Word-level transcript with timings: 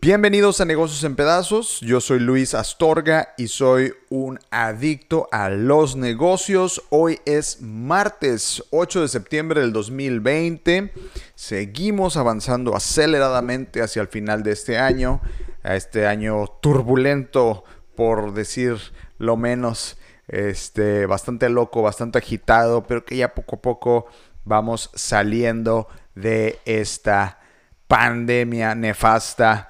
Bienvenidos 0.00 0.60
a 0.60 0.64
Negocios 0.64 1.02
en 1.02 1.16
Pedazos, 1.16 1.80
yo 1.80 2.00
soy 2.00 2.20
Luis 2.20 2.54
Astorga 2.54 3.34
y 3.36 3.48
soy 3.48 3.94
un 4.10 4.38
adicto 4.52 5.28
a 5.32 5.48
los 5.48 5.96
negocios. 5.96 6.84
Hoy 6.90 7.18
es 7.24 7.60
martes 7.60 8.62
8 8.70 9.00
de 9.00 9.08
septiembre 9.08 9.62
del 9.62 9.72
2020, 9.72 10.92
seguimos 11.34 12.16
avanzando 12.16 12.76
aceleradamente 12.76 13.82
hacia 13.82 14.02
el 14.02 14.08
final 14.08 14.44
de 14.44 14.52
este 14.52 14.78
año, 14.78 15.20
a 15.64 15.74
este 15.74 16.06
año 16.06 16.46
turbulento 16.60 17.64
por 17.96 18.34
decir 18.34 18.76
lo 19.18 19.36
menos, 19.36 19.96
este, 20.28 21.06
bastante 21.06 21.48
loco, 21.48 21.82
bastante 21.82 22.18
agitado, 22.18 22.84
pero 22.84 23.04
que 23.04 23.16
ya 23.16 23.34
poco 23.34 23.56
a 23.56 23.62
poco 23.62 24.06
vamos 24.44 24.90
saliendo 24.94 25.88
de 26.14 26.58
esta 26.64 27.40
pandemia 27.88 28.74
nefasta 28.74 29.68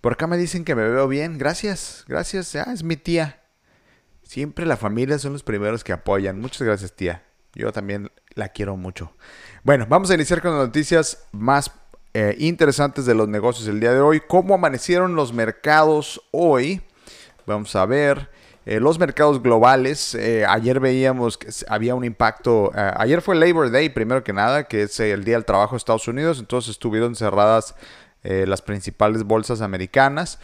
por 0.00 0.12
acá 0.12 0.26
me 0.26 0.36
dicen 0.36 0.64
que 0.64 0.74
me 0.74 0.88
veo 0.88 1.08
bien. 1.08 1.38
Gracias, 1.38 2.04
gracias. 2.06 2.54
Ah, 2.54 2.72
es 2.72 2.82
mi 2.84 2.96
tía. 2.96 3.40
Siempre 4.22 4.66
la 4.66 4.76
familia 4.76 5.18
son 5.18 5.32
los 5.32 5.42
primeros 5.42 5.82
que 5.82 5.92
apoyan. 5.92 6.40
Muchas 6.40 6.62
gracias, 6.62 6.92
tía. 6.92 7.24
Yo 7.54 7.72
también 7.72 8.10
la 8.34 8.48
quiero 8.50 8.76
mucho. 8.76 9.12
Bueno, 9.64 9.86
vamos 9.88 10.10
a 10.10 10.14
iniciar 10.14 10.40
con 10.40 10.52
las 10.52 10.66
noticias 10.66 11.26
más 11.32 11.72
eh, 12.14 12.36
interesantes 12.38 13.06
de 13.06 13.14
los 13.14 13.28
negocios 13.28 13.66
el 13.68 13.80
día 13.80 13.92
de 13.92 14.00
hoy. 14.00 14.20
¿Cómo 14.20 14.54
amanecieron 14.54 15.16
los 15.16 15.32
mercados 15.32 16.22
hoy? 16.30 16.82
Vamos 17.46 17.74
a 17.74 17.84
ver. 17.84 18.30
Eh, 18.68 18.80
los 18.80 18.98
mercados 18.98 19.42
globales, 19.42 20.14
eh, 20.14 20.44
ayer 20.46 20.78
veíamos 20.78 21.38
que 21.38 21.48
había 21.68 21.94
un 21.94 22.04
impacto, 22.04 22.70
ayer 22.74 23.22
fue 23.22 23.34
Labor 23.34 23.70
Day 23.70 23.88
primero 23.88 24.22
que 24.22 24.34
nada, 24.34 24.64
que 24.64 24.82
es 24.82 25.00
el 25.00 25.24
Día 25.24 25.36
del 25.36 25.46
Trabajo 25.46 25.72
de 25.72 25.78
Estados 25.78 26.06
Unidos, 26.06 26.38
entonces 26.38 26.72
estuvieron 26.72 27.16
cerradas 27.16 27.74
eh, 28.24 28.44
las 28.46 28.60
principales 28.60 29.24
bolsas 29.24 29.62
americanas. 29.62 30.38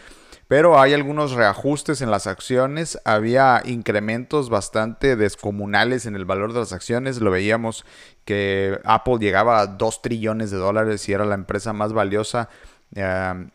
Pero 0.48 0.80
hay 0.80 0.94
algunos 0.94 1.32
reajustes 1.32 2.00
en 2.00 2.10
las 2.10 2.26
acciones. 2.26 2.98
Había 3.04 3.60
incrementos 3.66 4.48
bastante 4.48 5.16
descomunales 5.16 6.06
en 6.06 6.16
el 6.16 6.24
valor 6.24 6.54
de 6.54 6.60
las 6.60 6.72
acciones. 6.72 7.20
Lo 7.20 7.30
veíamos 7.30 7.84
que 8.24 8.78
Apple 8.84 9.18
llegaba 9.20 9.60
a 9.60 9.66
2 9.66 10.00
trillones 10.00 10.50
de 10.50 10.56
dólares 10.56 11.06
y 11.10 11.12
era 11.12 11.26
la 11.26 11.34
empresa 11.34 11.74
más 11.74 11.92
valiosa, 11.92 12.48
eh, 12.94 13.48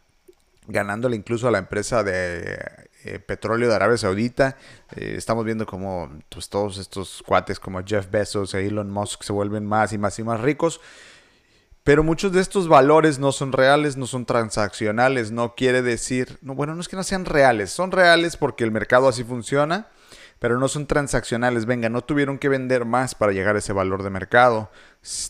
ganándole 0.68 1.16
incluso 1.16 1.48
a 1.48 1.52
la 1.52 1.58
empresa 1.58 2.04
de 2.04 2.89
eh, 3.04 3.20
petróleo 3.20 3.70
de 3.70 3.76
Arabia 3.76 3.98
Saudita. 3.98 4.58
estamos 4.96 5.46
viendo 5.46 5.66
como 5.66 6.12
pues, 6.30 6.50
todos 6.50 6.78
estos 6.78 7.24
cuates 7.26 7.60
como 7.60 7.84
Jeff 7.84 8.10
Bezos 8.10 8.54
e 8.54 8.66
Elon 8.66 8.90
Musk 8.90 9.24
se 9.24 9.34
vuelven 9.34 9.66
más 9.66 9.94
y 9.94 9.98
más 9.98 10.18
y 10.20 10.24
más 10.24 10.42
ricos. 10.42 10.82
Pero 11.84 12.04
muchos 12.04 12.32
de 12.32 12.42
estos 12.42 12.68
valores 12.68 13.20
no 13.20 13.32
son 13.32 13.52
reales, 13.52 13.98
no 13.98 14.06
son 14.06 14.26
transaccionales, 14.26 15.32
no 15.32 15.56
quiere 15.56 15.82
decir, 15.82 16.38
no, 16.42 16.54
bueno, 16.54 16.76
no 16.76 16.82
es 16.82 16.88
que 16.88 16.96
no 16.96 17.04
sean 17.04 17.26
reales, 17.26 17.72
son 17.72 17.92
reales 17.92 18.38
porque 18.38 18.64
el 18.64 18.72
mercado 18.72 19.08
así 19.08 19.24
funciona, 19.24 19.88
pero 20.40 20.58
no 20.58 20.68
son 20.68 20.88
transaccionales. 20.88 21.66
Venga, 21.66 21.90
no 21.90 22.02
tuvieron 22.02 22.40
que 22.40 22.50
vender 22.50 22.86
más 22.86 23.14
para 23.14 23.34
llegar 23.34 23.56
a 23.56 23.60
ese 23.60 23.74
valor 23.74 24.04
de 24.04 24.10
mercado. 24.10 24.72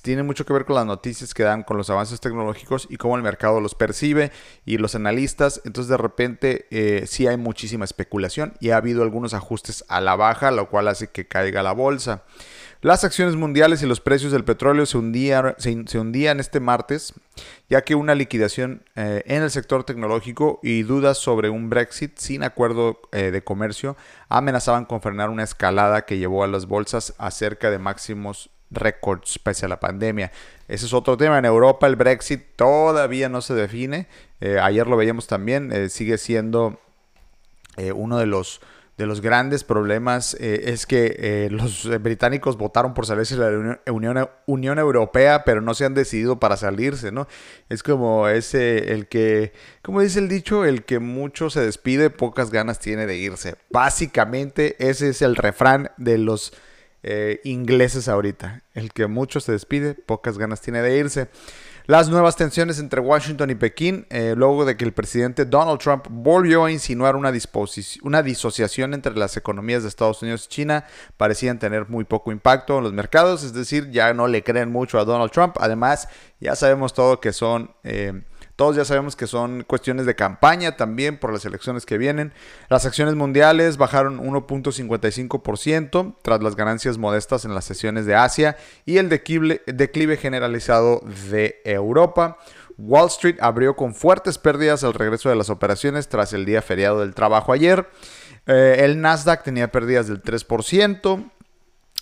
Tiene 0.02 0.24
mucho 0.24 0.46
que 0.46 0.54
ver 0.54 0.66
con 0.66 0.76
las 0.76 0.86
noticias 0.86 1.34
que 1.34 1.44
dan, 1.44 1.64
con 1.64 1.78
los 1.78 1.90
avances 1.90 2.20
tecnológicos 2.20 2.88
y 2.90 2.98
cómo 2.98 3.16
el 3.16 3.24
mercado 3.24 3.60
los 3.60 3.76
percibe 3.76 4.32
y 4.66 4.78
los 4.78 4.96
analistas. 4.96 5.62
Entonces 5.66 5.90
de 5.90 5.98
repente 5.98 6.68
eh, 6.72 7.06
sí 7.08 7.28
hay 7.28 7.38
muchísima 7.38 7.86
especulación 7.86 8.54
y 8.60 8.70
ha 8.70 8.78
habido 8.78 9.04
algunos 9.04 9.34
ajustes 9.34 9.84
a 9.88 10.02
la 10.02 10.16
baja, 10.16 10.52
lo 10.52 10.70
cual 10.70 10.88
hace 10.88 11.10
que 11.10 11.28
caiga 11.28 11.64
la 11.64 11.74
bolsa. 11.74 12.24
Las 12.82 13.04
acciones 13.04 13.36
mundiales 13.36 13.84
y 13.84 13.86
los 13.86 14.00
precios 14.00 14.32
del 14.32 14.46
petróleo 14.46 14.86
se 14.86 14.98
hundían, 14.98 15.54
se, 15.58 16.00
hundían 16.00 16.40
este 16.40 16.62
martes, 16.62 17.14
ya 17.70 17.82
que 17.82 17.94
una 17.94 18.16
liquidación 18.16 18.84
eh, 18.96 19.22
en 19.26 19.44
el 19.44 19.52
sector 19.52 19.84
tecnológico 19.84 20.62
y 20.64 20.84
dudas 20.84 21.18
sobre 21.18 21.50
un 21.50 21.70
Brexit 21.70 22.18
sin 22.18 22.42
acuerdo 22.42 23.02
eh, 23.12 23.32
de 23.32 23.44
comercio 23.44 23.98
amenazaban 24.30 24.86
con 24.86 25.02
frenar 25.02 25.30
una 25.30 25.44
escalada 25.44 26.06
que 26.06 26.20
llevó 26.20 26.46
a 26.46 26.48
las 26.48 26.68
bolsas 26.68 27.14
a 27.18 27.32
cerca 27.32 27.70
de 27.70 27.80
máximos 27.80 28.50
récords 28.72 29.40
pese 29.40 29.66
a 29.66 29.70
la 29.70 29.82
pandemia. 29.82 30.32
Ese 30.70 30.86
es 30.86 30.94
otro 30.94 31.18
tema. 31.18 31.38
En 31.38 31.44
Europa 31.44 31.86
el 31.86 31.98
Brexit 31.98 32.56
todavía 32.56 33.28
no 33.28 33.42
se 33.42 33.56
define. 33.56 34.08
Eh, 34.40 34.58
ayer 34.58 34.88
lo 34.88 34.96
veíamos 34.96 35.28
también. 35.28 35.90
sigue 35.90 36.18
siendo 36.18 36.80
uno 37.94 38.18
de 38.18 38.26
los 38.26 38.62
de 39.00 39.06
los 39.06 39.22
grandes 39.22 39.64
problemas 39.64 40.36
eh, 40.42 40.64
es 40.66 40.86
que 40.86 41.16
eh, 41.20 41.48
los 41.50 41.90
británicos 42.02 42.58
votaron 42.58 42.94
por 42.94 43.06
salirse 43.06 43.38
de 43.38 43.50
la 43.50 43.80
Unión, 43.94 44.30
Unión, 44.46 44.78
Europea, 44.78 45.46
pero 45.46 45.62
no 45.62 45.74
se 45.74 45.86
han 45.86 45.94
decidido 45.94 46.38
para 46.38 46.58
salirse, 46.58 47.10
¿no? 47.10 47.26
Es 47.70 47.82
como 47.82 48.28
ese, 48.28 48.92
el 48.92 49.08
que, 49.08 49.54
como 49.82 50.02
dice 50.02 50.20
el 50.20 50.28
dicho, 50.28 50.66
el 50.66 50.84
que 50.84 51.00
mucho 51.00 51.50
se 51.50 51.62
despide, 51.62 52.10
pocas 52.10 52.52
ganas 52.52 52.80
tiene 52.80 53.06
de 53.06 53.16
irse. 53.16 53.56
Básicamente 53.70 54.76
ese 54.80 55.08
es 55.08 55.22
el 55.22 55.38
refrán 55.38 55.92
de 55.96 56.18
los 56.18 56.52
eh, 57.02 57.40
ingleses 57.46 58.10
ahorita. 58.10 58.64
El 58.74 58.92
que 58.92 59.08
mucho 59.08 59.40
se 59.40 59.54
despide, 59.54 59.94
pocas 59.94 60.38
ganas 60.38 60.60
tiene 60.60 60.82
de 60.82 60.98
irse. 60.98 61.30
Las 61.90 62.08
nuevas 62.08 62.36
tensiones 62.36 62.78
entre 62.78 63.02
Washington 63.02 63.50
y 63.50 63.56
Pekín, 63.56 64.06
eh, 64.12 64.36
luego 64.38 64.64
de 64.64 64.78
que 64.78 64.86
el 64.86 64.94
presidente 64.94 65.44
Donald 65.46 65.80
Trump 65.80 66.06
volvió 66.08 66.66
a 66.66 66.72
insinuar 66.72 67.16
una, 67.16 67.34
una 68.04 68.22
disociación 68.22 68.94
entre 68.94 69.16
las 69.16 69.38
economías 69.38 69.82
de 69.82 69.90
Estados 69.90 70.22
Unidos 70.22 70.46
y 70.46 70.50
China, 70.50 70.86
parecían 71.18 71.58
tener 71.58 71.90
muy 71.90 72.04
poco 72.04 72.32
impacto 72.32 72.78
en 72.78 72.84
los 72.84 72.94
mercados, 72.94 73.44
es 73.44 73.54
decir, 73.54 73.90
ya 73.90 74.14
no 74.14 74.28
le 74.28 74.44
creen 74.44 74.72
mucho 74.72 75.00
a 75.00 75.04
Donald 75.04 75.32
Trump. 75.32 75.56
Además, 75.60 76.08
ya 76.40 76.56
sabemos 76.56 76.94
todo 76.94 77.20
que 77.20 77.34
son... 77.34 77.72
Eh, 77.84 78.22
todos 78.60 78.76
ya 78.76 78.84
sabemos 78.84 79.16
que 79.16 79.26
son 79.26 79.64
cuestiones 79.64 80.06
de 80.06 80.16
campaña 80.16 80.76
también 80.76 81.18
por 81.18 81.32
las 81.32 81.46
elecciones 81.46 81.86
que 81.86 81.98
vienen. 81.98 82.34
Las 82.68 82.86
acciones 82.86 83.16
mundiales 83.16 83.78
bajaron 83.78 84.20
1.55% 84.20 86.16
tras 86.22 86.44
las 86.44 86.58
ganancias 86.58 86.98
modestas 86.98 87.46
en 87.46 87.56
las 87.56 87.64
sesiones 87.64 88.06
de 88.06 88.16
Asia 88.16 88.58
y 88.86 88.98
el 88.98 89.08
declive, 89.08 90.18
generalizado 90.18 91.00
de 91.32 91.62
Europa. 91.64 92.38
Wall 92.78 93.08
Street 93.08 93.38
abrió 93.40 93.78
con 93.78 93.96
fuertes 93.96 94.38
pérdidas 94.38 94.84
al 94.84 94.94
regreso 94.94 95.30
de 95.30 95.38
las 95.38 95.50
operaciones 95.50 96.10
tras 96.10 96.34
el 96.34 96.44
día 96.44 96.62
feriado 96.62 97.00
del 97.00 97.16
trabajo 97.16 97.54
ayer. 97.54 97.88
Eh, 98.46 98.80
el 98.80 99.00
Nasdaq 99.00 99.42
tenía 99.42 99.72
pérdidas 99.72 100.10
del 100.10 100.22
3%. 100.22 101.32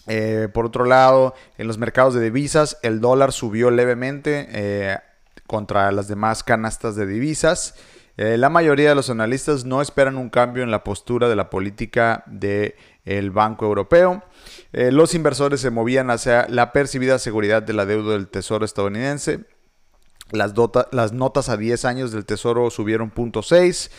Eh, 0.08 0.48
por 0.52 0.66
otro 0.66 0.86
lado, 0.86 1.36
en 1.60 1.68
los 1.68 1.78
mercados 1.78 2.16
de 2.16 2.22
divisas, 2.22 2.80
el 2.82 3.00
dólar 3.00 3.32
subió 3.32 3.70
levemente 3.70 4.48
eh, 4.52 4.98
contra 5.46 5.92
las 5.92 6.08
demás 6.08 6.44
canastas 6.44 6.96
de 6.96 7.06
divisas. 7.06 7.76
Eh, 8.18 8.38
la 8.38 8.50
mayoría 8.50 8.90
de 8.90 8.96
los 8.96 9.12
analistas 9.12 9.64
no 9.64 9.82
esperan 9.82 10.18
un 10.18 10.30
cambio 10.30 10.64
en 10.64 10.72
la 10.72 10.84
postura 10.84 11.30
de 11.30 11.36
la 11.36 11.52
política 11.52 12.24
del 12.26 13.32
Banco 13.32 13.66
Europeo. 13.66 14.24
Eh, 14.74 14.92
los 14.92 15.14
inversores 15.14 15.62
se 15.62 15.70
movían 15.70 16.10
hacia 16.10 16.48
la 16.50 16.72
percibida 16.72 17.20
seguridad 17.20 17.62
de 17.62 17.74
la 17.74 17.86
deuda 17.86 18.14
del 18.14 18.28
Tesoro 18.28 18.66
estadounidense. 18.66 19.46
Las, 20.32 21.14
notas 21.14 21.50
a 21.50 21.58
10 21.58 21.86
años 21.86 22.12
del 22.12 22.26
Tesoro 22.26 22.70
subieron 22.70 23.14
0.6 23.14 23.90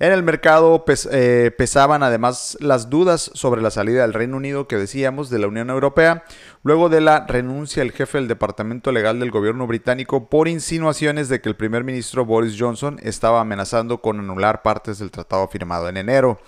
en 0.00 0.12
el 0.12 0.22
mercado 0.22 0.84
eh, 1.10 1.50
pesaban 1.58 2.04
además 2.04 2.56
las 2.60 2.88
dudas 2.88 3.32
sobre 3.34 3.60
la 3.62 3.72
salida 3.72 4.02
del 4.02 4.14
Reino 4.14 4.36
Unido 4.36 4.68
que 4.68 4.76
decíamos 4.76 5.28
de 5.28 5.40
la 5.40 5.48
Unión 5.48 5.70
Europea, 5.70 6.22
luego 6.62 6.88
de 6.88 7.00
la 7.00 7.26
renuncia 7.26 7.82
del 7.82 7.90
jefe 7.90 8.18
del 8.18 8.28
Departamento 8.28 8.92
Legal 8.92 9.18
del 9.18 9.32
gobierno 9.32 9.66
británico 9.66 10.28
por 10.28 10.46
insinuaciones 10.46 11.28
de 11.28 11.40
que 11.40 11.48
el 11.48 11.56
primer 11.56 11.82
ministro 11.82 12.24
Boris 12.24 12.54
Johnson 12.56 13.00
estaba 13.02 13.40
amenazando 13.40 14.00
con 14.00 14.20
anular 14.20 14.62
partes 14.62 15.00
del 15.00 15.10
tratado 15.10 15.48
firmado 15.48 15.88
en 15.88 15.96
enero. 15.96 16.38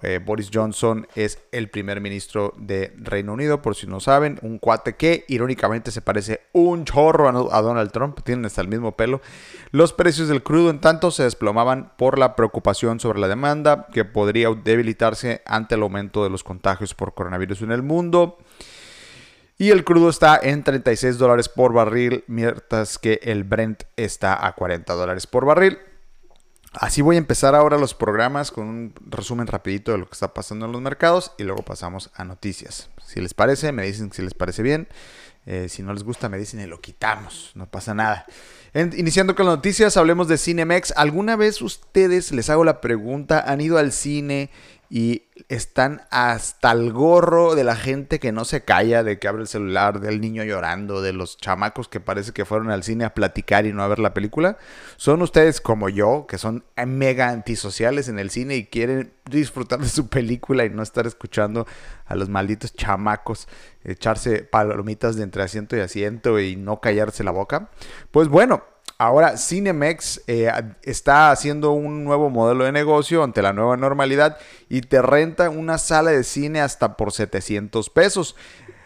Eh, 0.00 0.20
Boris 0.24 0.50
Johnson 0.52 1.06
es 1.14 1.38
el 1.52 1.68
primer 1.68 2.00
ministro 2.00 2.54
de 2.56 2.94
Reino 2.96 3.34
Unido, 3.34 3.60
por 3.60 3.76
si 3.76 3.86
no 3.86 4.00
saben, 4.00 4.38
un 4.40 4.58
cuate 4.58 4.94
que 4.94 5.24
irónicamente 5.28 5.90
se 5.90 6.00
parece 6.00 6.40
un 6.52 6.84
chorro 6.84 7.28
a, 7.28 7.62
Donald 7.62 7.92
Trump, 7.92 8.20
tienen 8.24 8.46
hasta 8.46 8.62
el 8.62 8.68
mismo 8.68 8.96
pelo. 8.96 9.20
Los 9.70 9.92
precios 9.92 10.28
del 10.28 10.42
crudo 10.42 10.70
en 10.70 10.80
tanto 10.80 11.10
se 11.10 11.24
desplomaban 11.24 11.92
por 11.98 12.18
la 12.18 12.34
preocupación 12.36 13.00
sobre 13.00 13.20
la 13.20 13.28
demanda 13.28 13.86
que 13.92 14.04
podría 14.04 14.48
debilitarse 14.50 15.42
ante 15.44 15.74
el 15.74 15.82
aumento 15.82 16.24
de 16.24 16.30
los 16.30 16.42
contagios 16.42 16.94
por 16.94 17.12
coronavirus 17.12 17.62
en 17.62 17.72
el 17.72 17.82
mundo. 17.82 18.38
Y 19.58 19.70
el 19.70 19.84
crudo 19.84 20.08
está 20.08 20.40
en 20.42 20.64
36 20.64 21.18
dólares 21.18 21.48
por 21.48 21.72
barril, 21.72 22.24
mientras 22.26 22.98
que 22.98 23.20
el 23.22 23.44
Brent 23.44 23.84
está 23.96 24.44
a 24.44 24.54
40 24.54 24.92
dólares 24.94 25.26
por 25.26 25.44
barril. 25.44 25.78
Así 26.74 27.02
voy 27.02 27.16
a 27.16 27.18
empezar 27.18 27.54
ahora 27.54 27.76
los 27.76 27.94
programas 27.94 28.50
con 28.50 28.66
un 28.66 28.94
resumen 29.06 29.46
rapidito 29.46 29.92
de 29.92 29.98
lo 29.98 30.06
que 30.06 30.14
está 30.14 30.32
pasando 30.32 30.66
en 30.66 30.72
los 30.72 30.80
mercados 30.80 31.32
y 31.36 31.42
luego 31.42 31.62
pasamos 31.62 32.10
a 32.14 32.24
noticias. 32.24 32.88
Si 33.06 33.20
les 33.20 33.34
parece, 33.34 33.72
me 33.72 33.84
dicen 33.84 34.12
si 34.12 34.22
les 34.22 34.34
parece 34.34 34.62
bien. 34.62 34.88
Eh, 35.44 35.68
si 35.68 35.82
no 35.82 35.92
les 35.92 36.04
gusta, 36.04 36.28
me 36.28 36.38
dicen 36.38 36.60
y 36.60 36.66
lo 36.66 36.80
quitamos. 36.80 37.50
No 37.54 37.66
pasa 37.66 37.94
nada. 37.94 38.26
iniciando 38.74 39.34
con 39.34 39.46
las 39.46 39.56
noticias, 39.56 39.96
hablemos 39.96 40.28
de 40.28 40.38
Cinemex. 40.38 40.94
¿Alguna 40.96 41.36
vez 41.36 41.60
ustedes, 41.60 42.32
les 42.32 42.48
hago 42.48 42.64
la 42.64 42.80
pregunta, 42.80 43.44
han 43.46 43.60
ido 43.60 43.76
al 43.76 43.92
cine 43.92 44.50
y 44.94 45.22
están 45.48 46.02
hasta 46.10 46.70
el 46.70 46.92
gorro 46.92 47.54
de 47.54 47.64
la 47.64 47.76
gente 47.76 48.18
que 48.18 48.30
no 48.30 48.44
se 48.44 48.62
calla, 48.62 49.02
de 49.02 49.18
que 49.18 49.26
abre 49.26 49.40
el 49.40 49.48
celular, 49.48 50.00
del 50.00 50.20
niño 50.20 50.44
llorando, 50.44 51.00
de 51.00 51.14
los 51.14 51.38
chamacos 51.38 51.88
que 51.88 51.98
parece 51.98 52.32
que 52.32 52.44
fueron 52.44 52.70
al 52.70 52.82
cine 52.82 53.06
a 53.06 53.14
platicar 53.14 53.64
y 53.64 53.72
no 53.72 53.82
a 53.82 53.88
ver 53.88 54.00
la 54.00 54.12
película. 54.12 54.58
Son 54.98 55.22
ustedes 55.22 55.62
como 55.62 55.88
yo, 55.88 56.26
que 56.28 56.36
son 56.36 56.66
mega 56.86 57.30
antisociales 57.30 58.08
en 58.08 58.18
el 58.18 58.28
cine 58.28 58.56
y 58.56 58.66
quieren 58.66 59.14
disfrutar 59.24 59.80
de 59.80 59.88
su 59.88 60.08
película 60.08 60.66
y 60.66 60.68
no 60.68 60.82
estar 60.82 61.06
escuchando 61.06 61.66
a 62.04 62.14
los 62.14 62.28
malditos 62.28 62.74
chamacos 62.74 63.48
echarse 63.84 64.44
palomitas 64.44 65.16
de 65.16 65.22
entre 65.22 65.42
asiento 65.42 65.74
y 65.74 65.80
asiento 65.80 66.38
y 66.38 66.56
no 66.56 66.82
callarse 66.82 67.24
la 67.24 67.30
boca. 67.30 67.70
Pues 68.10 68.28
bueno, 68.28 68.62
Ahora, 69.02 69.36
Cinemex 69.36 70.22
eh, 70.28 70.48
está 70.84 71.32
haciendo 71.32 71.72
un 71.72 72.04
nuevo 72.04 72.30
modelo 72.30 72.62
de 72.62 72.70
negocio 72.70 73.24
ante 73.24 73.42
la 73.42 73.52
nueva 73.52 73.76
normalidad 73.76 74.38
y 74.68 74.82
te 74.82 75.02
renta 75.02 75.50
una 75.50 75.78
sala 75.78 76.12
de 76.12 76.22
cine 76.22 76.60
hasta 76.60 76.96
por 76.96 77.10
700 77.10 77.90
pesos. 77.90 78.36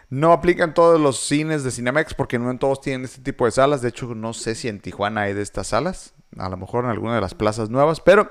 No 0.08 0.32
aplican 0.32 0.72
todos 0.72 0.98
los 0.98 1.20
cines 1.20 1.64
de 1.64 1.70
Cinemex 1.70 2.14
porque 2.14 2.38
no 2.38 2.50
en 2.50 2.58
todos 2.58 2.80
tienen 2.80 3.04
este 3.04 3.20
tipo 3.20 3.44
de 3.44 3.50
salas. 3.50 3.82
De 3.82 3.90
hecho, 3.90 4.14
no 4.14 4.32
sé 4.32 4.54
si 4.54 4.68
en 4.68 4.80
Tijuana 4.80 5.20
hay 5.20 5.34
de 5.34 5.42
estas 5.42 5.66
salas. 5.66 6.14
A 6.38 6.48
lo 6.48 6.56
mejor 6.56 6.84
en 6.84 6.92
alguna 6.92 7.16
de 7.16 7.20
las 7.20 7.34
plazas 7.34 7.68
nuevas. 7.68 8.00
Pero 8.00 8.30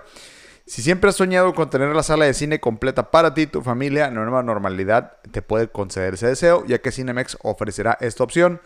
si 0.67 0.81
siempre 0.81 1.11
has 1.11 1.15
soñado 1.15 1.53
con 1.53 1.69
tener 1.69 1.95
la 1.95 2.01
sala 2.01 2.25
de 2.25 2.33
cine 2.33 2.59
completa 2.59 3.11
para 3.11 3.35
ti 3.35 3.45
tu 3.45 3.61
familia, 3.61 4.09
nueva 4.09 4.41
normalidad 4.41 5.17
te 5.31 5.43
puede 5.43 5.67
conceder 5.67 6.15
ese 6.15 6.25
deseo, 6.25 6.65
ya 6.65 6.79
que 6.79 6.91
Cinemex 6.91 7.37
ofrecerá 7.43 7.99
esta 8.01 8.23
opción. 8.23 8.59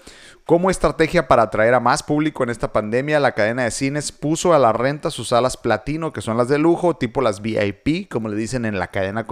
Como 0.45 0.69
estrategia 0.69 1.27
para 1.27 1.43
atraer 1.43 1.73
a 1.73 1.81
más 1.81 2.01
público 2.01 2.43
en 2.43 2.51
esta 2.51 2.71
pandemia, 2.71 3.19
la 3.19 3.33
cadena 3.33 3.65
de 3.65 3.71
cines 3.71 4.13
puso 4.13 4.53
a 4.53 4.59
la 4.59 4.71
renta 4.71 5.11
sus 5.11 5.27
salas 5.27 5.57
platino, 5.57 6.13
que 6.13 6.21
son 6.21 6.37
las 6.37 6.47
de 6.47 6.57
lujo, 6.57 6.95
tipo 6.95 7.21
las 7.21 7.41
VIP, 7.41 8.09
como 8.09 8.29
le 8.29 8.37
dicen 8.37 8.63
en 8.63 8.79
la 8.79 8.87
cadena 8.87 9.27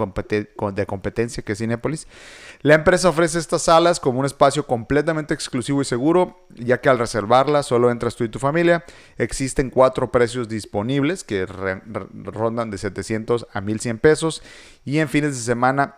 de 0.72 0.86
competencia 0.86 1.42
que 1.42 1.52
es 1.52 1.58
Cinepolis. 1.58 2.06
La 2.60 2.74
empresa 2.74 3.08
ofrece 3.08 3.38
estas 3.38 3.62
salas 3.62 3.98
como 3.98 4.20
un 4.20 4.26
espacio 4.26 4.66
completamente 4.66 5.32
exclusivo 5.32 5.80
y 5.80 5.86
seguro, 5.86 6.46
ya 6.50 6.80
que 6.82 6.88
al 6.88 6.98
reservarla 6.98 7.62
solo 7.62 7.90
entras 7.90 8.14
tú 8.14 8.24
y 8.24 8.28
tu 8.28 8.38
familia. 8.38 8.84
Existen 9.16 9.70
cuatro 9.70 10.12
precios 10.12 10.48
disponibles 10.48 11.24
que 11.24 11.46
rondan 11.46 12.57
de 12.66 12.78
700 12.78 13.46
a 13.52 13.60
1100 13.60 13.98
pesos. 13.98 14.42
Y 14.84 14.98
en 14.98 15.08
fines 15.08 15.36
de 15.36 15.42
semana, 15.42 15.96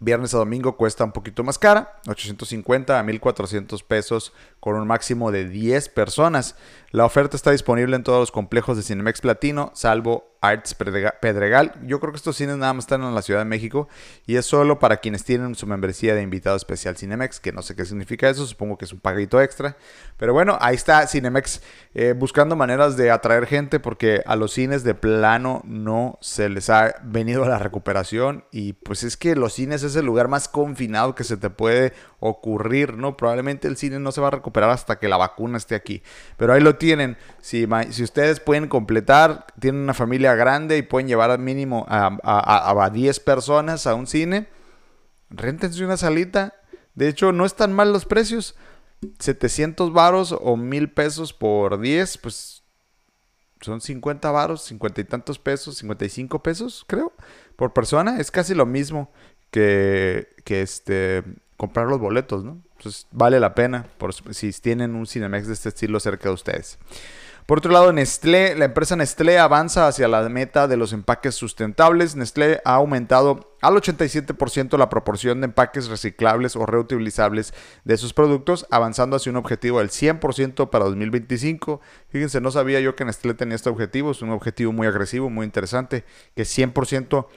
viernes 0.00 0.34
a 0.34 0.38
domingo, 0.38 0.76
cuesta 0.76 1.04
un 1.04 1.12
poquito 1.12 1.42
más 1.42 1.58
cara, 1.58 2.00
850 2.06 2.98
a 2.98 3.02
1400 3.02 3.82
pesos 3.82 4.32
con 4.66 4.74
un 4.74 4.88
máximo 4.88 5.30
de 5.30 5.48
10 5.48 5.90
personas. 5.90 6.56
La 6.90 7.04
oferta 7.04 7.36
está 7.36 7.52
disponible 7.52 7.94
en 7.94 8.02
todos 8.02 8.18
los 8.18 8.32
complejos 8.32 8.76
de 8.76 8.82
Cinemex 8.82 9.20
Platino, 9.20 9.70
salvo 9.74 10.36
Arts 10.40 10.74
Pedregal. 10.74 11.74
Yo 11.84 12.00
creo 12.00 12.12
que 12.12 12.16
estos 12.16 12.36
cines 12.36 12.56
nada 12.56 12.72
más 12.72 12.84
están 12.84 13.02
en 13.02 13.14
la 13.14 13.22
Ciudad 13.22 13.40
de 13.40 13.44
México 13.44 13.88
y 14.26 14.36
es 14.36 14.46
solo 14.46 14.78
para 14.78 14.98
quienes 14.98 15.24
tienen 15.24 15.54
su 15.54 15.66
membresía 15.66 16.14
de 16.14 16.22
invitado 16.22 16.56
especial 16.56 16.96
Cinemex, 16.96 17.40
que 17.40 17.52
no 17.52 17.62
sé 17.62 17.76
qué 17.76 17.84
significa 17.84 18.28
eso, 18.28 18.46
supongo 18.46 18.76
que 18.76 18.86
es 18.86 18.92
un 18.92 19.00
paguito 19.00 19.40
extra. 19.40 19.76
Pero 20.16 20.32
bueno, 20.32 20.58
ahí 20.60 20.74
está 20.74 21.06
Cinemex 21.06 21.62
eh, 21.94 22.14
buscando 22.16 22.56
maneras 22.56 22.96
de 22.96 23.10
atraer 23.10 23.46
gente 23.46 23.78
porque 23.80 24.22
a 24.26 24.36
los 24.36 24.52
cines 24.52 24.82
de 24.82 24.94
plano 24.94 25.62
no 25.64 26.18
se 26.20 26.48
les 26.48 26.70
ha 26.70 26.96
venido 27.04 27.44
la 27.46 27.58
recuperación 27.58 28.44
y 28.50 28.72
pues 28.72 29.02
es 29.02 29.16
que 29.16 29.36
los 29.36 29.52
cines 29.52 29.82
es 29.82 29.96
el 29.96 30.06
lugar 30.06 30.28
más 30.28 30.48
confinado 30.48 31.14
que 31.14 31.24
se 31.24 31.36
te 31.36 31.50
puede 31.50 31.92
ocurrir, 32.28 32.96
¿no? 32.96 33.16
Probablemente 33.16 33.68
el 33.68 33.76
cine 33.76 33.98
no 33.98 34.12
se 34.12 34.20
va 34.20 34.28
a 34.28 34.32
recuperar 34.32 34.70
hasta 34.70 34.98
que 34.98 35.08
la 35.08 35.16
vacuna 35.16 35.58
esté 35.58 35.74
aquí, 35.74 36.02
pero 36.36 36.52
ahí 36.52 36.60
lo 36.60 36.76
tienen. 36.76 37.16
Si, 37.40 37.66
si 37.90 38.02
ustedes 38.02 38.40
pueden 38.40 38.68
completar, 38.68 39.46
tienen 39.60 39.82
una 39.82 39.94
familia 39.94 40.34
grande 40.34 40.78
y 40.78 40.82
pueden 40.82 41.08
llevar 41.08 41.30
al 41.30 41.38
mínimo 41.38 41.86
a, 41.88 42.16
a, 42.22 42.90
10 42.90 43.20
personas 43.20 43.86
a 43.86 43.94
un 43.94 44.06
cine, 44.06 44.48
rentense 45.30 45.84
una 45.84 45.96
salita. 45.96 46.54
De 46.94 47.08
hecho, 47.08 47.32
no 47.32 47.44
están 47.44 47.72
mal 47.72 47.92
los 47.92 48.04
precios. 48.04 48.56
700 49.18 49.92
varos 49.92 50.34
o 50.38 50.56
1000 50.56 50.90
pesos 50.92 51.32
por 51.32 51.78
10, 51.80 52.18
pues 52.18 52.62
son 53.60 53.80
50 53.80 54.30
varos, 54.30 54.62
50 54.64 55.00
y 55.00 55.04
tantos 55.04 55.38
pesos, 55.38 55.78
55 55.78 56.42
pesos, 56.42 56.84
creo, 56.86 57.12
por 57.56 57.72
persona. 57.72 58.18
Es 58.20 58.30
casi 58.30 58.54
lo 58.54 58.66
mismo 58.66 59.10
que, 59.50 60.28
que 60.44 60.62
este, 60.62 61.22
comprar 61.56 61.86
los 61.86 61.98
boletos, 61.98 62.44
¿no? 62.44 62.62
Entonces 62.78 63.06
vale 63.10 63.40
la 63.40 63.54
pena 63.54 63.86
por, 63.98 64.12
si 64.12 64.52
tienen 64.52 64.94
un 64.94 65.06
Cinemex 65.06 65.46
de 65.46 65.54
este 65.54 65.70
estilo 65.70 65.98
cerca 66.00 66.28
de 66.28 66.34
ustedes. 66.34 66.78
Por 67.46 67.58
otro 67.58 67.70
lado, 67.70 67.92
Nestlé, 67.92 68.56
la 68.56 68.64
empresa 68.64 68.96
Nestlé 68.96 69.38
avanza 69.38 69.86
hacia 69.86 70.08
la 70.08 70.28
meta 70.28 70.66
de 70.66 70.76
los 70.76 70.92
empaques 70.92 71.36
sustentables. 71.36 72.16
Nestlé 72.16 72.60
ha 72.64 72.74
aumentado 72.74 73.56
al 73.62 73.74
87% 73.74 74.76
la 74.76 74.88
proporción 74.88 75.40
de 75.40 75.44
empaques 75.44 75.86
reciclables 75.86 76.56
o 76.56 76.66
reutilizables 76.66 77.54
de 77.84 77.96
sus 77.98 78.12
productos, 78.12 78.66
avanzando 78.68 79.14
hacia 79.14 79.30
un 79.30 79.36
objetivo 79.36 79.78
del 79.78 79.90
100% 79.90 80.70
para 80.70 80.86
2025. 80.86 81.80
Fíjense, 82.08 82.40
no 82.40 82.50
sabía 82.50 82.80
yo 82.80 82.96
que 82.96 83.04
Nestlé 83.04 83.34
tenía 83.34 83.54
este 83.54 83.70
objetivo, 83.70 84.10
es 84.10 84.22
un 84.22 84.30
objetivo 84.30 84.72
muy 84.72 84.88
agresivo, 84.88 85.30
muy 85.30 85.46
interesante, 85.46 86.04
que 86.34 86.42
100% 86.42 87.28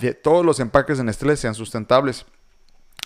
de 0.00 0.14
todos 0.14 0.46
los 0.46 0.60
empaques 0.60 0.98
de 0.98 1.04
Nestlé 1.04 1.36
sean 1.36 1.56
sustentables. 1.56 2.24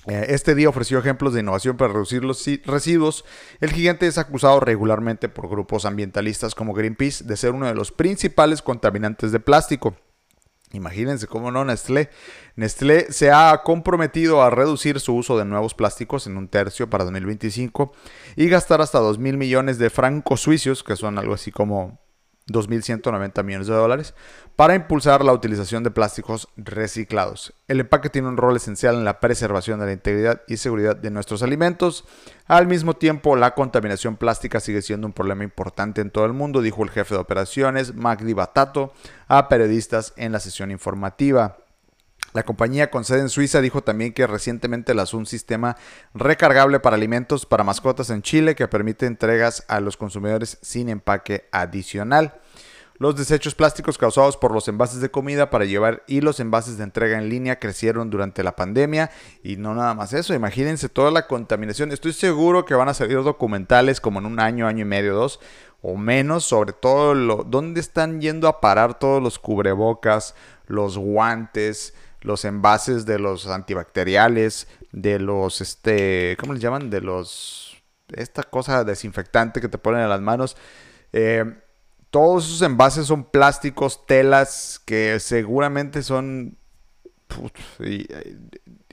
Eh, 0.07 0.27
este 0.31 0.55
día 0.55 0.69
ofreció 0.69 0.99
ejemplos 0.99 1.35
de 1.35 1.41
innovación 1.41 1.77
para 1.77 1.93
reducir 1.93 2.25
los 2.25 2.45
residuos. 2.65 3.25
El 3.61 3.71
gigante 3.71 4.07
es 4.07 4.19
acusado 4.19 4.61
regularmente 4.61 5.29
por 5.29 5.49
grupos 5.49 5.85
ambientalistas 5.85 6.55
como 6.55 6.73
Greenpeace 6.73 7.25
de 7.25 7.37
ser 7.37 7.53
uno 7.53 7.67
de 7.67 7.75
los 7.75 7.93
principales 7.93 8.63
contaminantes 8.63 9.33
de 9.33 9.41
plástico. 9.41 9.97
Imagínense 10.73 11.27
cómo 11.27 11.51
no, 11.51 11.65
Nestlé. 11.65 12.11
Nestlé 12.55 13.13
se 13.13 13.33
ha 13.33 13.61
comprometido 13.65 14.43
a 14.43 14.51
reducir 14.51 15.01
su 15.01 15.17
uso 15.17 15.37
de 15.37 15.45
nuevos 15.45 15.75
plásticos 15.75 16.29
en 16.29 16.37
un 16.37 16.49
tercio 16.49 16.89
para 16.89 17.05
2025 17.05 17.93
y 18.37 18.49
gastar 18.49 18.81
hasta 18.81 19.01
2 19.01 19.19
mil 19.19 19.37
millones 19.37 19.79
de 19.79 19.91
francos 19.91 20.43
suizos, 20.43 20.85
que 20.85 20.95
son 20.95 21.19
algo 21.19 21.35
así 21.35 21.51
como 21.51 21.99
2.190 22.53 23.43
millones 23.45 23.67
de 23.67 23.75
dólares, 23.75 24.15
para 24.57 24.75
impulsar 24.75 25.25
la 25.25 25.33
utilización 25.33 25.83
de 25.83 25.91
plásticos 25.91 26.49
reciclados. 26.57 27.55
El 27.69 27.81
empaque 27.81 28.11
tiene 28.11 28.29
un 28.29 28.37
rol 28.37 28.57
esencial 28.57 28.97
en 28.97 29.05
la 29.05 29.21
preservación 29.21 29.81
de 29.81 29.87
la 29.87 29.93
integridad 29.93 30.43
y 30.47 30.57
seguridad 30.59 30.97
de 30.97 31.11
nuestros 31.11 31.43
alimentos. 31.43 32.05
Al 32.47 32.67
mismo 32.67 32.95
tiempo, 32.95 33.37
la 33.37 33.55
contaminación 33.55 34.17
plástica 34.17 34.61
sigue 34.61 34.83
siendo 34.83 35.07
un 35.07 35.13
problema 35.13 35.45
importante 35.45 36.01
en 36.01 36.11
todo 36.11 36.27
el 36.27 36.33
mundo, 36.33 36.63
dijo 36.63 36.83
el 36.83 36.91
jefe 36.91 37.15
de 37.15 37.21
operaciones, 37.21 37.95
Magdi 37.95 38.33
Batato, 38.33 38.93
a 39.29 39.49
periodistas 39.49 40.13
en 40.17 40.33
la 40.33 40.41
sesión 40.41 40.71
informativa. 40.71 41.59
La 42.33 42.45
compañía 42.45 42.91
con 42.91 43.05
sede 43.05 43.21
en 43.21 43.29
Suiza 43.29 43.61
dijo 43.61 43.83
también 43.83 44.13
que 44.13 44.27
recientemente 44.27 44.95
lanzó 44.95 45.19
un 45.19 45.27
sistema 45.27 45.77
recargable 46.15 46.79
para 46.79 46.97
alimentos 46.97 47.45
para 47.45 47.65
mascotas 47.65 48.11
en 48.11 48.23
Chile 48.23 48.55
que 48.55 48.69
permite 48.69 49.07
entregas 49.07 49.65
a 49.69 49.81
los 49.81 49.97
consumidores 49.97 50.59
sin 50.63 50.89
empaque 50.89 51.49
adicional. 51.51 52.41
Los 53.01 53.17
desechos 53.17 53.55
plásticos 53.55 53.97
causados 53.97 54.37
por 54.37 54.53
los 54.53 54.69
envases 54.69 55.01
de 55.01 55.11
comida 55.11 55.49
para 55.49 55.65
llevar 55.65 56.03
y 56.07 56.21
los 56.21 56.39
envases 56.39 56.77
de 56.77 56.85
entrega 56.85 57.17
en 57.17 57.31
línea 57.31 57.59
crecieron 57.59 58.11
durante 58.11 58.45
la 58.45 58.57
pandemia 58.57 59.11
y 59.43 59.57
no 59.57 59.75
nada 59.75 59.95
más 59.95 60.13
eso, 60.13 60.35
imagínense 60.35 60.91
toda 60.91 61.11
la 61.11 61.27
contaminación. 61.27 61.93
Estoy 61.93 62.13
seguro 62.13 62.67
que 62.67 62.75
van 62.75 62.91
a 62.91 62.95
salir 62.95 63.23
documentales 63.23 64.03
como 64.03 64.19
en 64.19 64.27
un 64.27 64.39
año, 64.39 64.67
año 64.67 64.83
y 64.83 64.85
medio, 64.85 65.15
dos 65.15 65.41
o 65.81 65.97
menos 65.97 66.45
sobre 66.45 66.75
todo 66.75 67.15
lo 67.15 67.37
dónde 67.43 67.81
están 67.81 68.21
yendo 68.21 68.49
a 68.49 68.61
parar 68.61 68.99
todos 68.99 69.23
los 69.23 69.39
cubrebocas, 69.39 70.35
los 70.67 70.99
guantes, 70.99 71.95
los 72.23 72.45
envases 72.45 73.07
de 73.07 73.19
los 73.19 73.47
antibacteriales, 73.47 74.69
de 74.93 75.19
los, 75.19 75.61
este, 75.61 76.37
¿cómo 76.39 76.53
les 76.53 76.63
llaman? 76.63 76.91
De 76.91 77.01
los, 77.01 77.83
esta 78.13 78.43
cosa 78.43 78.85
desinfectante 78.85 79.61
que 79.61 79.69
te 79.69 79.79
ponen 79.79 80.03
en 80.03 80.09
las 80.09 80.21
manos. 80.21 80.57
Eh, 81.13 81.45
todos 82.11 82.47
esos 82.47 82.63
envases 82.63 83.07
son 83.07 83.25
plásticos, 83.25 84.07
telas, 84.07 84.81
que 84.85 85.21
seguramente 85.21 86.03
son 86.03 86.57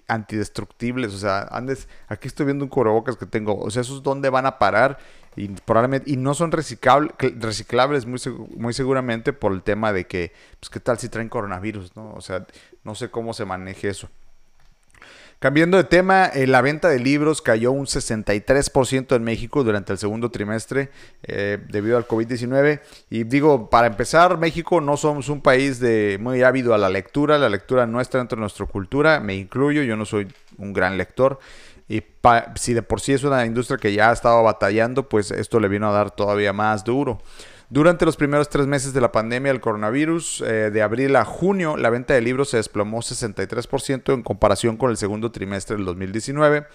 antidestructibles. 0.08 1.14
O 1.14 1.18
sea, 1.18 1.42
andes, 1.52 1.88
aquí 2.08 2.28
estoy 2.28 2.46
viendo 2.46 2.64
un 2.64 2.70
cubrebocas 2.70 3.18
que 3.18 3.26
tengo. 3.26 3.60
O 3.60 3.70
sea, 3.72 3.82
esos 3.82 4.04
dónde 4.04 4.30
van 4.30 4.46
a 4.46 4.60
parar 4.60 5.00
y 5.38 5.48
probablemente 5.50 6.12
y 6.12 6.18
no 6.18 6.34
son 6.34 6.52
reciclables, 6.52 8.06
muy, 8.06 8.20
muy 8.56 8.74
seguramente 8.74 9.32
por 9.32 9.54
el 9.54 9.62
tema 9.62 9.94
de 9.94 10.08
que 10.08 10.34
pues 10.60 10.70
qué 10.70 10.80
tal 10.80 10.98
si 10.98 11.10
traen 11.10 11.30
coronavirus 11.30 11.96
no 11.96 12.14
o 12.14 12.22
sea 12.22 12.46
no 12.84 12.96
sé 12.96 13.10
cómo 13.10 13.34
se 13.34 13.46
maneje 13.46 13.90
eso 13.90 14.10
Cambiando 15.40 15.78
de 15.78 15.84
tema, 15.84 16.26
eh, 16.26 16.48
la 16.48 16.64
venta 16.64 16.90
de 16.90 16.98
libros 16.98 17.44
cayó 17.44 17.72
un 17.72 17.86
63% 17.86 19.16
en 19.16 19.24
México 19.24 19.64
durante 19.64 19.94
el 19.94 20.00
segundo 20.00 20.32
trimestre 20.32 20.90
eh, 21.22 21.60
debido 21.70 21.98
al 21.98 22.08
COVID-19. 22.08 22.82
Y 23.12 23.24
digo, 23.24 23.70
para 23.70 23.86
empezar, 23.86 24.40
México 24.40 24.82
no 24.82 24.98
somos 24.98 25.30
un 25.30 25.42
país 25.42 25.80
de 25.80 26.18
muy 26.20 26.42
ávido 26.42 26.74
a 26.74 26.80
la 26.80 26.90
lectura. 26.90 27.38
La 27.38 27.50
lectura 27.50 27.86
no 27.86 28.02
está 28.02 28.18
dentro 28.18 28.38
de 28.38 28.42
nuestra 28.42 28.66
cultura, 28.66 29.20
me 29.20 29.36
incluyo, 29.36 29.84
yo 29.84 29.96
no 29.96 30.06
soy 30.06 30.28
un 30.58 30.74
gran 30.74 30.98
lector. 30.98 31.38
Y 31.88 32.04
si 32.56 32.74
de 32.74 32.82
por 32.82 33.00
sí 33.00 33.14
es 33.14 33.24
una 33.24 33.46
industria 33.46 33.78
que 33.78 33.94
ya 33.94 34.10
ha 34.10 34.14
estado 34.14 34.44
batallando, 34.44 35.08
pues 35.08 35.32
esto 35.32 35.60
le 35.60 35.68
vino 35.68 35.88
a 35.88 35.94
dar 35.94 36.12
todavía 36.12 36.54
más 36.54 36.84
duro. 36.84 37.22
Durante 37.70 38.06
los 38.06 38.16
primeros 38.16 38.48
tres 38.50 38.66
meses 38.66 38.94
de 38.94 39.02
la 39.02 39.12
pandemia 39.12 39.52
del 39.52 39.60
coronavirus, 39.62 40.42
eh, 40.42 40.72
de 40.72 40.82
abril 40.82 41.16
a 41.18 41.26
junio, 41.26 41.76
la 41.76 41.90
venta 41.90 42.14
de 42.14 42.22
libros 42.22 42.50
se 42.50 42.58
desplomó 42.58 43.00
63% 43.00 44.14
en 44.14 44.24
comparación 44.24 44.78
con 44.78 44.90
el 44.90 44.98
segundo 44.98 45.32
trimestre 45.32 45.76
del 45.76 45.86
2019 45.86 46.66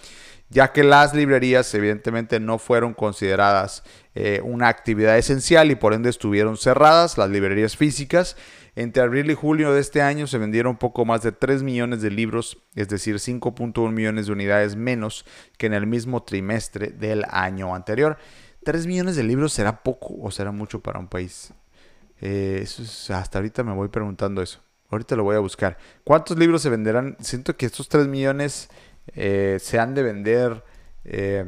ya 0.52 0.72
que 0.72 0.84
las 0.84 1.14
librerías 1.14 1.72
evidentemente 1.74 2.38
no 2.38 2.58
fueron 2.58 2.92
consideradas 2.92 3.82
eh, 4.14 4.40
una 4.44 4.68
actividad 4.68 5.16
esencial 5.16 5.70
y 5.70 5.76
por 5.76 5.94
ende 5.94 6.10
estuvieron 6.10 6.58
cerradas, 6.58 7.16
las 7.16 7.30
librerías 7.30 7.76
físicas. 7.76 8.36
Entre 8.74 9.02
abril 9.02 9.30
y 9.30 9.34
julio 9.34 9.72
de 9.72 9.80
este 9.80 10.00
año 10.00 10.26
se 10.26 10.38
vendieron 10.38 10.78
poco 10.78 11.04
más 11.04 11.22
de 11.22 11.32
3 11.32 11.62
millones 11.62 12.00
de 12.00 12.10
libros, 12.10 12.58
es 12.74 12.88
decir, 12.88 13.16
5.1 13.16 13.92
millones 13.92 14.26
de 14.26 14.32
unidades 14.32 14.76
menos 14.76 15.26
que 15.58 15.66
en 15.66 15.74
el 15.74 15.86
mismo 15.86 16.22
trimestre 16.22 16.88
del 16.88 17.24
año 17.28 17.74
anterior. 17.74 18.16
3 18.64 18.86
millones 18.86 19.16
de 19.16 19.24
libros 19.24 19.52
será 19.52 19.82
poco 19.82 20.14
o 20.20 20.30
será 20.30 20.52
mucho 20.52 20.80
para 20.80 20.98
un 20.98 21.08
país. 21.08 21.52
Eh, 22.20 22.66
hasta 23.10 23.38
ahorita 23.38 23.62
me 23.62 23.72
voy 23.72 23.88
preguntando 23.88 24.40
eso. 24.40 24.60
Ahorita 24.88 25.16
lo 25.16 25.24
voy 25.24 25.36
a 25.36 25.40
buscar. 25.40 25.78
¿Cuántos 26.04 26.38
libros 26.38 26.62
se 26.62 26.70
venderán? 26.70 27.16
Siento 27.20 27.56
que 27.56 27.66
estos 27.66 27.88
3 27.88 28.06
millones 28.08 28.68
eh, 29.14 29.58
se 29.60 29.78
han 29.78 29.94
de 29.94 30.02
vender 30.02 30.64
eh, 31.04 31.44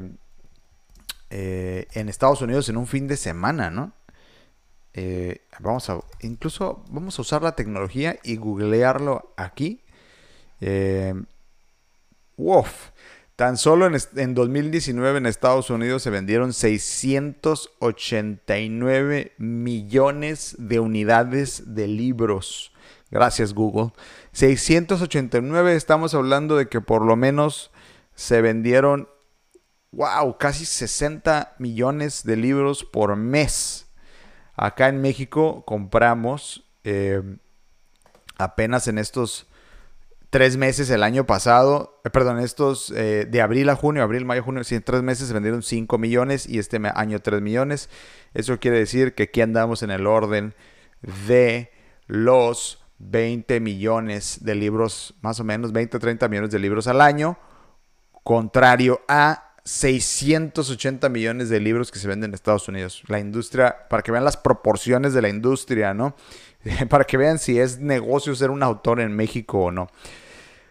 eh, 1.30 1.86
en 1.92 2.08
Estados 2.08 2.42
Unidos 2.42 2.68
en 2.68 2.76
un 2.76 2.86
fin 2.86 3.06
de 3.06 3.16
semana, 3.16 3.70
¿no? 3.70 3.92
Vamos 5.58 5.90
a, 5.90 6.00
incluso 6.20 6.84
vamos 6.90 7.18
a 7.18 7.22
usar 7.22 7.42
la 7.42 7.56
tecnología 7.56 8.16
y 8.22 8.36
googlearlo 8.36 9.34
aquí. 9.36 9.80
Uf, 12.36 12.90
tan 13.36 13.56
solo 13.56 13.86
en, 13.86 13.96
en 14.16 14.34
2019 14.34 15.18
en 15.18 15.26
Estados 15.26 15.70
Unidos 15.70 16.02
se 16.02 16.10
vendieron 16.10 16.52
689 16.52 19.32
millones 19.38 20.56
de 20.58 20.80
unidades 20.80 21.74
de 21.74 21.86
libros. 21.88 22.72
Gracias 23.10 23.54
Google. 23.54 23.92
689, 24.32 25.76
estamos 25.76 26.14
hablando 26.14 26.56
de 26.56 26.68
que 26.68 26.80
por 26.80 27.02
lo 27.02 27.14
menos 27.14 27.70
se 28.16 28.42
vendieron, 28.42 29.08
wow, 29.92 30.36
casi 30.36 30.64
60 30.64 31.54
millones 31.60 32.24
de 32.24 32.36
libros 32.36 32.84
por 32.84 33.14
mes. 33.14 33.86
Acá 34.56 34.88
en 34.88 35.00
México 35.00 35.64
compramos 35.64 36.64
eh, 36.84 37.22
apenas 38.38 38.88
en 38.88 38.98
estos 38.98 39.46
tres 40.30 40.56
meses 40.56 40.90
el 40.90 41.02
año 41.02 41.26
pasado, 41.26 42.00
eh, 42.04 42.10
perdón, 42.10 42.40
estos 42.40 42.90
eh, 42.90 43.24
de 43.24 43.40
abril 43.40 43.68
a 43.68 43.76
junio, 43.76 44.02
abril, 44.02 44.24
mayo, 44.24 44.42
junio, 44.42 44.62
en 44.68 44.82
tres 44.82 45.02
meses 45.02 45.28
se 45.28 45.32
vendieron 45.32 45.62
5 45.62 45.96
millones 45.96 46.48
y 46.48 46.58
este 46.58 46.80
año 46.94 47.20
3 47.20 47.40
millones. 47.40 47.88
Eso 48.32 48.58
quiere 48.58 48.78
decir 48.78 49.14
que 49.14 49.24
aquí 49.24 49.40
andamos 49.40 49.82
en 49.82 49.92
el 49.92 50.06
orden 50.06 50.54
de 51.28 51.70
los 52.06 52.84
20 52.98 53.60
millones 53.60 54.44
de 54.44 54.54
libros, 54.54 55.14
más 55.20 55.38
o 55.40 55.44
menos 55.44 55.72
20 55.72 55.96
o 55.96 56.00
30 56.00 56.28
millones 56.28 56.50
de 56.50 56.58
libros 56.58 56.86
al 56.86 57.00
año, 57.00 57.38
contrario 58.24 59.02
a 59.06 59.53
680 59.64 61.08
millones 61.08 61.48
de 61.48 61.58
libros 61.58 61.90
que 61.90 61.98
se 61.98 62.06
venden 62.06 62.30
en 62.30 62.34
Estados 62.34 62.68
Unidos. 62.68 63.02
La 63.06 63.18
industria, 63.18 63.88
para 63.88 64.02
que 64.02 64.12
vean 64.12 64.24
las 64.24 64.36
proporciones 64.36 65.14
de 65.14 65.22
la 65.22 65.28
industria, 65.28 65.94
¿no? 65.94 66.14
para 66.90 67.04
que 67.04 67.16
vean 67.16 67.38
si 67.38 67.58
es 67.58 67.78
negocio 67.78 68.34
ser 68.34 68.50
un 68.50 68.62
autor 68.62 69.00
en 69.00 69.14
México 69.16 69.64
o 69.64 69.70
no. 69.70 69.88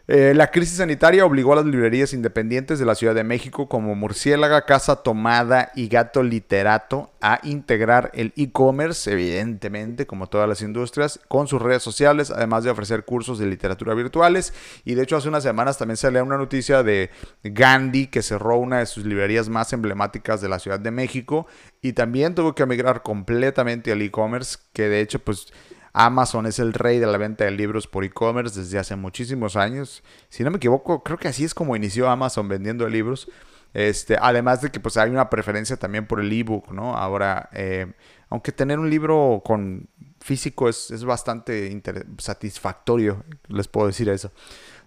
Eh, 0.05 0.33
la 0.35 0.51
crisis 0.51 0.77
sanitaria 0.77 1.25
obligó 1.25 1.53
a 1.53 1.55
las 1.55 1.65
librerías 1.65 2.11
independientes 2.11 2.77
de 2.77 2.85
la 2.85 2.93
Ciudad 2.93 3.15
de 3.15 3.23
México 3.23 3.69
como 3.69 3.95
Murciélaga, 3.95 4.65
Casa 4.65 4.97
Tomada 4.97 5.71
y 5.75 5.87
Gato 5.87 6.23
Literato 6.23 7.09
a 7.21 7.39
integrar 7.43 8.11
el 8.13 8.33
e-commerce, 8.35 9.09
evidentemente, 9.09 10.05
como 10.05 10.27
todas 10.27 10.49
las 10.49 10.61
industrias, 10.61 11.21
con 11.29 11.47
sus 11.47 11.61
redes 11.61 11.83
sociales, 11.83 12.31
además 12.31 12.65
de 12.65 12.71
ofrecer 12.71 13.05
cursos 13.05 13.39
de 13.39 13.45
literatura 13.45 13.93
virtuales. 13.93 14.53
Y 14.83 14.95
de 14.95 15.03
hecho, 15.03 15.15
hace 15.15 15.29
unas 15.29 15.43
semanas 15.43 15.77
también 15.77 15.95
salió 15.95 16.21
una 16.21 16.37
noticia 16.37 16.83
de 16.83 17.09
Gandhi, 17.45 18.07
que 18.07 18.21
cerró 18.21 18.57
una 18.57 18.79
de 18.79 18.87
sus 18.87 19.05
librerías 19.05 19.47
más 19.47 19.71
emblemáticas 19.71 20.41
de 20.41 20.49
la 20.49 20.59
Ciudad 20.59 20.81
de 20.81 20.91
México 20.91 21.47
y 21.81 21.93
también 21.93 22.35
tuvo 22.35 22.55
que 22.55 22.65
migrar 22.65 23.03
completamente 23.03 23.93
al 23.93 24.01
e-commerce, 24.01 24.57
que 24.73 24.89
de 24.89 24.99
hecho, 24.99 25.19
pues 25.19 25.53
Amazon 25.93 26.47
es 26.47 26.57
el 26.57 26.73
rey 26.73 26.97
de 26.99 27.05
la 27.05 27.17
venta 27.17 27.45
de 27.45 27.51
libros 27.51 27.87
por 27.87 28.03
e-commerce 28.03 28.59
desde 28.59 28.79
hace 28.79 28.95
muchísimos 28.95 29.55
años. 29.55 30.03
Si 30.29 30.43
no 30.43 30.49
me 30.49 30.57
equivoco, 30.57 31.03
creo 31.03 31.17
que 31.17 31.27
así 31.27 31.43
es 31.43 31.53
como 31.53 31.75
inició 31.75 32.09
Amazon 32.09 32.47
vendiendo 32.47 32.89
libros. 32.89 33.29
Este, 33.73 34.17
además 34.19 34.61
de 34.61 34.71
que 34.71 34.79
pues 34.79 34.97
hay 34.97 35.09
una 35.09 35.29
preferencia 35.29 35.77
también 35.77 36.05
por 36.05 36.19
el 36.19 36.31
ebook, 36.31 36.71
¿no? 36.71 36.95
Ahora, 36.95 37.49
eh, 37.53 37.93
aunque 38.29 38.51
tener 38.51 38.79
un 38.79 38.89
libro 38.89 39.41
con 39.45 39.87
físico 40.19 40.69
es, 40.69 41.03
bastante 41.03 41.81
satisfactorio, 42.17 43.23
les 43.47 43.67
puedo 43.67 43.87
decir 43.87 44.09
eso. 44.09 44.31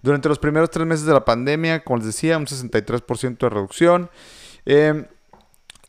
Durante 0.03 0.29
los 0.29 0.39
primeros 0.39 0.71
tres 0.71 0.87
meses 0.87 1.07
de 1.07 1.13
la 1.13 1.25
pandemia, 1.25 1.85
como 1.85 1.99
les 1.99 2.07
decía, 2.07 2.39
un 2.39 2.47
63% 2.47 3.39
de 3.39 3.49
reducción. 3.49 4.11
Eh, 4.65 5.07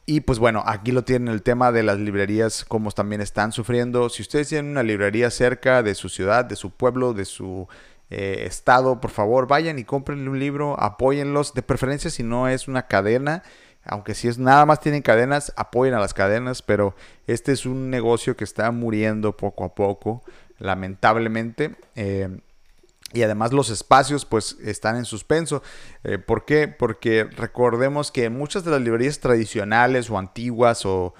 y 0.09 0.21
pues 0.21 0.39
bueno, 0.39 0.63
aquí 0.65 0.93
lo 0.93 1.03
tienen 1.03 1.27
el 1.27 1.43
tema 1.43 1.73
de 1.73 1.83
las 1.83 1.99
librerías, 1.99 2.63
como 2.63 2.91
también 2.91 3.19
están 3.19 3.51
sufriendo. 3.51 4.07
Si 4.07 4.21
ustedes 4.21 4.47
tienen 4.47 4.71
una 4.71 4.81
librería 4.81 5.29
cerca 5.29 5.83
de 5.83 5.95
su 5.95 6.07
ciudad, 6.07 6.45
de 6.45 6.55
su 6.55 6.71
pueblo, 6.71 7.13
de 7.13 7.25
su 7.25 7.67
eh, 8.09 8.45
estado, 8.47 9.01
por 9.01 9.11
favor, 9.11 9.47
vayan 9.47 9.79
y 9.79 9.83
compren 9.83 10.25
un 10.29 10.39
libro, 10.39 10.79
apóyenlos, 10.79 11.53
de 11.53 11.61
preferencia 11.61 12.09
si 12.09 12.23
no 12.23 12.47
es 12.47 12.69
una 12.69 12.87
cadena. 12.87 13.43
Aunque 13.83 14.15
si 14.15 14.29
es 14.29 14.37
nada 14.37 14.65
más 14.65 14.79
tienen 14.79 15.01
cadenas, 15.01 15.51
apoyen 15.57 15.93
a 15.93 15.99
las 15.99 16.13
cadenas, 16.13 16.61
pero 16.61 16.95
este 17.27 17.51
es 17.51 17.65
un 17.65 17.89
negocio 17.89 18.37
que 18.37 18.45
está 18.45 18.71
muriendo 18.71 19.35
poco 19.35 19.65
a 19.65 19.75
poco, 19.75 20.23
lamentablemente. 20.57 21.75
Eh, 21.95 22.29
y 23.13 23.21
además 23.23 23.53
los 23.53 23.69
espacios 23.69 24.25
pues 24.25 24.57
están 24.63 24.97
en 24.97 25.05
suspenso. 25.05 25.63
Eh, 26.03 26.17
¿Por 26.17 26.45
qué? 26.45 26.67
Porque 26.67 27.23
recordemos 27.23 28.11
que 28.11 28.29
muchas 28.29 28.65
de 28.65 28.71
las 28.71 28.81
librerías 28.81 29.19
tradicionales 29.19 30.09
o 30.09 30.17
antiguas 30.17 30.85
o, 30.85 31.13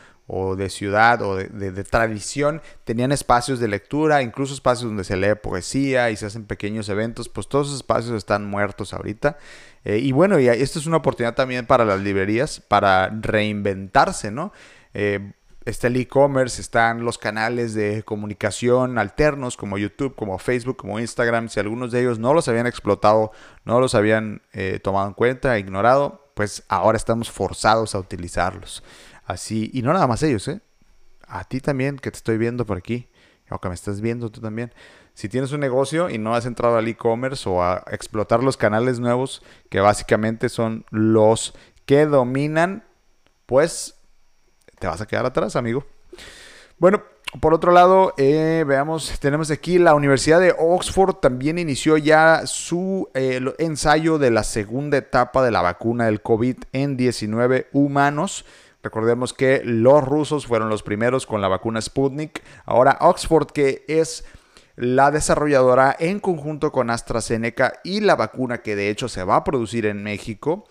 de 0.58 0.70
ciudad 0.70 1.22
o 1.22 1.38
de, 1.38 1.84
tradición 1.86 2.62
tenían 2.84 3.14
espacios 3.14 3.62
de 3.62 3.70
lectura, 3.70 4.22
incluso 4.22 4.54
espacios 4.54 4.90
donde 4.90 5.06
se 5.06 5.16
lee 5.16 5.36
poesía 5.42 6.12
y 6.12 6.18
se 6.18 6.26
hacen 6.26 6.44
pequeños 6.44 6.90
eventos, 6.90 7.30
pues 7.30 7.48
todos 7.48 7.68
esos 7.68 7.80
espacios 7.80 8.14
están 8.18 8.46
muertos 8.46 8.94
ahorita. 8.94 9.38
Eh, 9.86 10.00
y 10.00 10.12
bueno, 10.12 10.38
y 10.38 10.50
esto 10.50 10.80
es 10.80 10.86
una 10.86 10.98
oportunidad 10.98 11.36
también 11.36 11.66
para 11.66 11.86
las 11.86 12.02
librerías 12.02 12.60
para 12.60 13.08
reinventarse, 13.08 14.30
¿no? 14.30 14.52
Eh, 14.94 15.32
está 15.70 15.88
el 15.88 15.98
e-commerce, 15.98 16.62
están 16.62 17.04
los 17.04 17.18
canales 17.18 17.74
de 17.74 18.04
comunicación 18.04 18.98
alternos 18.98 19.58
como 19.58 19.78
YouTube, 19.78 20.16
como 20.16 20.40
Facebook, 20.40 20.78
como 20.78 21.00
Instagram. 21.00 21.50
Si 21.50 21.60
algunos 21.60 21.92
de 21.92 22.00
ellos 22.02 22.20
no 22.20 22.34
los 22.34 22.48
habían 22.48 22.68
explotado, 22.68 23.32
no 23.66 23.82
los 23.82 23.94
habían 23.94 24.42
eh, 24.54 24.80
tomado 24.82 25.08
en 25.08 25.14
cuenta, 25.14 25.60
ignorado, 25.60 26.32
pues 26.36 26.64
ahora 26.70 26.96
estamos 26.96 27.30
forzados 27.30 27.96
a 27.96 28.00
utilizarlos. 28.00 28.82
Así, 29.26 29.70
y 29.74 29.82
no 29.82 29.92
nada 29.92 30.08
más 30.08 30.24
ellos, 30.24 30.48
¿eh? 30.48 30.62
A 31.28 31.44
ti 31.44 31.60
también, 31.60 31.98
que 31.98 32.12
te 32.12 32.18
estoy 32.18 32.38
viendo 32.38 32.66
por 32.66 32.78
aquí, 32.78 33.10
o 33.50 33.60
que 33.60 33.68
me 33.68 33.76
estás 33.76 34.00
viendo 34.00 34.32
tú 34.32 34.40
también. 34.40 34.74
Si 35.14 35.28
tienes 35.28 35.52
un 35.52 35.60
negocio 35.60 36.10
y 36.10 36.18
no 36.18 36.34
has 36.34 36.46
entrado 36.46 36.78
al 36.78 36.88
e-commerce 36.88 37.50
o 37.50 37.62
a 37.62 37.84
explotar 37.92 38.42
los 38.42 38.56
canales 38.56 39.00
nuevos, 39.00 39.42
que 39.70 39.82
básicamente 39.82 40.48
son 40.48 40.86
los 40.92 41.54
que 41.86 42.06
dominan, 42.06 42.86
pues 43.46 43.97
te 44.80 44.88
vas 44.88 45.02
a 45.02 45.08
quedar 45.08 45.26
atrás, 45.26 45.56
amigo. 45.56 45.86
Bueno, 46.78 47.02
por 47.42 47.54
otro 47.54 47.72
lado, 47.72 48.14
eh, 48.18 48.64
veamos, 48.68 49.20
tenemos 49.20 49.52
aquí 49.52 49.80
la 49.80 49.96
Universidad 49.96 50.40
de 50.40 50.56
Oxford 50.58 51.16
también 51.16 51.60
inició 51.60 51.98
ya 51.98 52.44
su 52.46 53.10
eh, 53.14 53.42
ensayo 53.58 54.18
de 54.18 54.32
la 54.32 54.44
segunda 54.44 54.98
etapa 54.98 55.44
de 55.44 55.52
la 55.52 55.62
vacuna 55.62 56.06
del 56.06 56.22
COVID 56.22 56.58
en 56.72 56.96
19 56.96 57.68
humanos. 57.74 58.46
Recordemos 58.82 59.34
que 59.34 59.62
los 59.66 60.04
rusos 60.04 60.48
fueron 60.48 60.70
los 60.70 60.84
primeros 60.84 61.26
con 61.26 61.42
la 61.42 61.50
vacuna 61.50 61.82
Sputnik. 61.82 62.42
Ahora 62.66 62.98
Oxford, 63.02 63.48
que 63.48 63.84
es 63.88 64.24
la 64.78 65.12
desarrolladora 65.12 65.96
en 66.00 66.20
conjunto 66.20 66.72
con 66.72 66.90
AstraZeneca 66.90 67.82
y 67.84 68.00
la 68.00 68.16
vacuna 68.16 68.60
que 68.60 68.76
de 68.76 68.90
hecho 68.90 69.10
se 69.10 69.24
va 69.24 69.38
a 69.38 69.44
producir 69.44 69.88
en 69.88 70.04
México, 70.04 70.66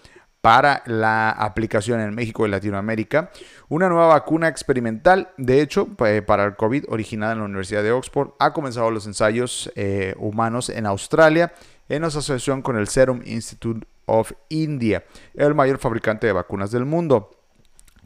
para 0.47 0.85
la 0.87 1.31
aplicación 1.31 1.99
en 1.99 2.15
México 2.15 2.47
y 2.47 2.51
Latinoamérica. 2.51 3.33
Una 3.69 3.89
nueva 3.89 4.07
vacuna 4.07 4.47
experimental, 4.47 5.31
de 5.37 5.61
hecho, 5.61 5.89
para 5.97 6.45
el 6.45 6.55
COVID, 6.55 6.85
originada 6.87 7.33
en 7.33 7.41
la 7.41 7.47
Universidad 7.47 7.83
de 7.83 7.91
Oxford, 7.91 8.31
ha 8.39 8.53
comenzado 8.53 8.93
los 8.93 9.09
ensayos 9.09 9.73
eh, 9.75 10.15
humanos 10.19 10.69
en 10.69 10.87
Australia 10.87 11.53
en 11.89 12.05
asociación 12.05 12.63
con 12.63 12.77
el 12.77 12.87
Serum 12.87 13.23
Institute 13.25 13.89
of 14.05 14.35
India, 14.49 15.03
el 15.35 15.57
mayor 15.57 15.79
fabricante 15.79 16.29
de 16.29 16.33
vacunas 16.33 16.71
del 16.71 16.85
mundo. 16.85 17.36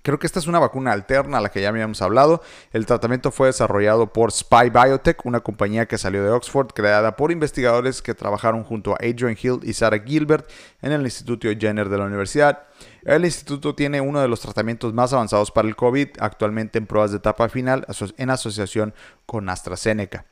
Creo 0.02 0.18
que 0.18 0.26
esta 0.26 0.38
es 0.38 0.46
una 0.46 0.58
vacuna 0.58 0.92
alterna 0.92 1.38
a 1.38 1.40
la 1.40 1.50
que 1.50 1.60
ya 1.60 1.68
habíamos 1.68 2.00
hablado. 2.02 2.42
El 2.72 2.86
tratamiento 2.86 3.30
fue 3.30 3.48
desarrollado 3.48 4.12
por 4.12 4.32
Spy 4.32 4.70
Biotech, 4.70 5.24
una 5.26 5.40
compañía 5.40 5.86
que 5.86 5.98
salió 5.98 6.24
de 6.24 6.30
Oxford, 6.30 6.68
creada 6.68 7.16
por 7.16 7.32
investigadores 7.32 8.02
que 8.02 8.14
trabajaron 8.14 8.64
junto 8.64 8.92
a 8.92 8.96
Adrian 8.96 9.36
Hill 9.40 9.60
y 9.62 9.72
Sarah 9.72 9.98
Gilbert 9.98 10.48
en 10.82 10.92
el 10.92 11.02
Instituto 11.02 11.48
Jenner 11.58 11.88
de 11.88 11.98
la 11.98 12.04
universidad. 12.04 12.66
El 13.02 13.24
instituto 13.24 13.74
tiene 13.74 14.00
uno 14.00 14.20
de 14.20 14.28
los 14.28 14.40
tratamientos 14.40 14.92
más 14.94 15.12
avanzados 15.12 15.50
para 15.50 15.68
el 15.68 15.76
COVID, 15.76 16.08
actualmente 16.18 16.78
en 16.78 16.86
pruebas 16.86 17.10
de 17.10 17.18
etapa 17.18 17.48
final 17.48 17.86
en 18.16 18.30
asociación 18.30 18.94
con 19.26 19.48
AstraZeneca. 19.48 20.26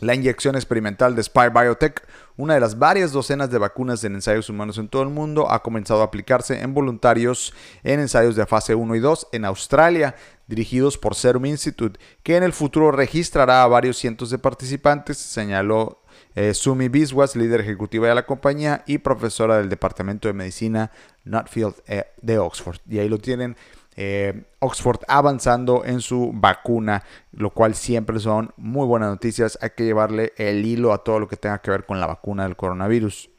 La 0.00 0.14
inyección 0.14 0.56
experimental 0.56 1.16
de 1.16 1.22
Spy 1.22 1.48
Biotech, 1.48 2.06
una 2.36 2.52
de 2.52 2.60
las 2.60 2.78
varias 2.78 3.12
docenas 3.12 3.50
de 3.50 3.56
vacunas 3.56 4.04
en 4.04 4.14
ensayos 4.14 4.50
humanos 4.50 4.76
en 4.76 4.88
todo 4.88 5.02
el 5.02 5.08
mundo, 5.08 5.50
ha 5.50 5.62
comenzado 5.62 6.02
a 6.02 6.04
aplicarse 6.04 6.60
en 6.60 6.74
voluntarios 6.74 7.54
en 7.82 8.00
ensayos 8.00 8.36
de 8.36 8.44
fase 8.44 8.74
1 8.74 8.94
y 8.94 9.00
2 9.00 9.28
en 9.32 9.46
Australia, 9.46 10.14
dirigidos 10.46 10.98
por 10.98 11.14
Serum 11.14 11.46
Institute, 11.46 11.98
que 12.22 12.36
en 12.36 12.42
el 12.42 12.52
futuro 12.52 12.92
registrará 12.92 13.62
a 13.62 13.68
varios 13.68 13.96
cientos 13.96 14.28
de 14.28 14.38
participantes, 14.38 15.16
señaló 15.16 16.02
eh, 16.34 16.52
Sumi 16.52 16.88
Biswas, 16.88 17.34
líder 17.34 17.62
ejecutiva 17.62 18.08
de 18.08 18.14
la 18.14 18.26
compañía 18.26 18.84
y 18.86 18.98
profesora 18.98 19.56
del 19.56 19.70
Departamento 19.70 20.28
de 20.28 20.34
Medicina 20.34 20.90
Nutfield 21.24 21.74
eh, 21.86 22.04
de 22.20 22.38
Oxford. 22.38 22.78
Y 22.86 22.98
ahí 22.98 23.08
lo 23.08 23.18
tienen. 23.18 23.56
Eh, 23.96 24.44
Oxford 24.58 25.00
avanzando 25.08 25.84
en 25.84 26.00
su 26.00 26.30
vacuna, 26.34 27.02
lo 27.32 27.50
cual 27.50 27.74
siempre 27.74 28.20
son 28.20 28.52
muy 28.56 28.86
buenas 28.86 29.08
noticias. 29.08 29.58
Hay 29.62 29.70
que 29.70 29.84
llevarle 29.84 30.32
el 30.36 30.64
hilo 30.64 30.92
a 30.92 31.02
todo 31.02 31.20
lo 31.20 31.28
que 31.28 31.36
tenga 31.36 31.58
que 31.58 31.70
ver 31.70 31.86
con 31.86 31.98
la 31.98 32.06
vacuna 32.06 32.44
del 32.44 32.56
coronavirus. 32.56 33.30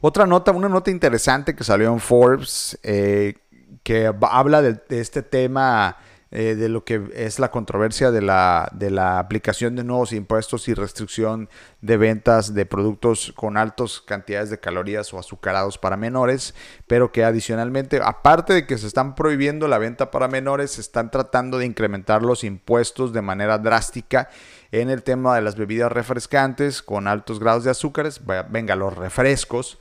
Otra 0.00 0.26
nota, 0.26 0.50
una 0.50 0.68
nota 0.68 0.90
interesante 0.90 1.54
que 1.54 1.62
salió 1.62 1.92
en 1.92 2.00
Forbes, 2.00 2.76
que 2.82 4.14
habla 4.22 4.60
de 4.60 4.80
este 4.88 5.22
tema 5.22 5.96
eh, 6.34 6.54
de 6.54 6.70
lo 6.70 6.82
que 6.82 7.10
es 7.14 7.38
la 7.38 7.50
controversia 7.50 8.10
de 8.10 8.22
la, 8.22 8.70
de 8.72 8.90
la 8.90 9.18
aplicación 9.18 9.76
de 9.76 9.84
nuevos 9.84 10.14
impuestos 10.14 10.66
y 10.66 10.72
restricción 10.72 11.50
de 11.82 11.98
ventas 11.98 12.54
de 12.54 12.64
productos 12.64 13.34
con 13.36 13.58
altas 13.58 14.00
cantidades 14.00 14.48
de 14.48 14.58
calorías 14.58 15.12
o 15.12 15.18
azucarados 15.18 15.76
para 15.76 15.98
menores, 15.98 16.54
pero 16.86 17.12
que 17.12 17.22
adicionalmente, 17.22 18.00
aparte 18.02 18.54
de 18.54 18.66
que 18.66 18.78
se 18.78 18.86
están 18.86 19.14
prohibiendo 19.14 19.68
la 19.68 19.76
venta 19.76 20.10
para 20.10 20.26
menores, 20.26 20.70
se 20.70 20.80
están 20.80 21.10
tratando 21.10 21.58
de 21.58 21.66
incrementar 21.66 22.22
los 22.22 22.44
impuestos 22.44 23.12
de 23.12 23.20
manera 23.20 23.58
drástica 23.58 24.30
en 24.70 24.88
el 24.88 25.02
tema 25.02 25.34
de 25.34 25.42
las 25.42 25.56
bebidas 25.56 25.92
refrescantes 25.92 26.82
con 26.82 27.08
altos 27.08 27.40
grados 27.40 27.64
de 27.64 27.72
azúcares, 27.72 28.22
venga, 28.48 28.74
los 28.74 28.96
refrescos 28.96 29.78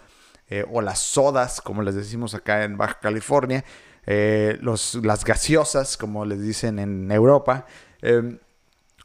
eh, 0.49 0.65
o 0.69 0.81
las 0.81 0.99
sodas, 0.99 1.61
como 1.61 1.81
les 1.81 1.95
decimos 1.95 2.35
acá 2.35 2.65
en 2.65 2.77
Baja 2.77 2.99
California, 2.99 3.63
eh, 4.05 4.57
los, 4.61 4.95
las 4.95 5.23
gaseosas, 5.23 5.97
como 5.97 6.25
les 6.25 6.41
dicen 6.41 6.79
en 6.79 7.11
Europa. 7.11 7.65
Em, 8.01 8.39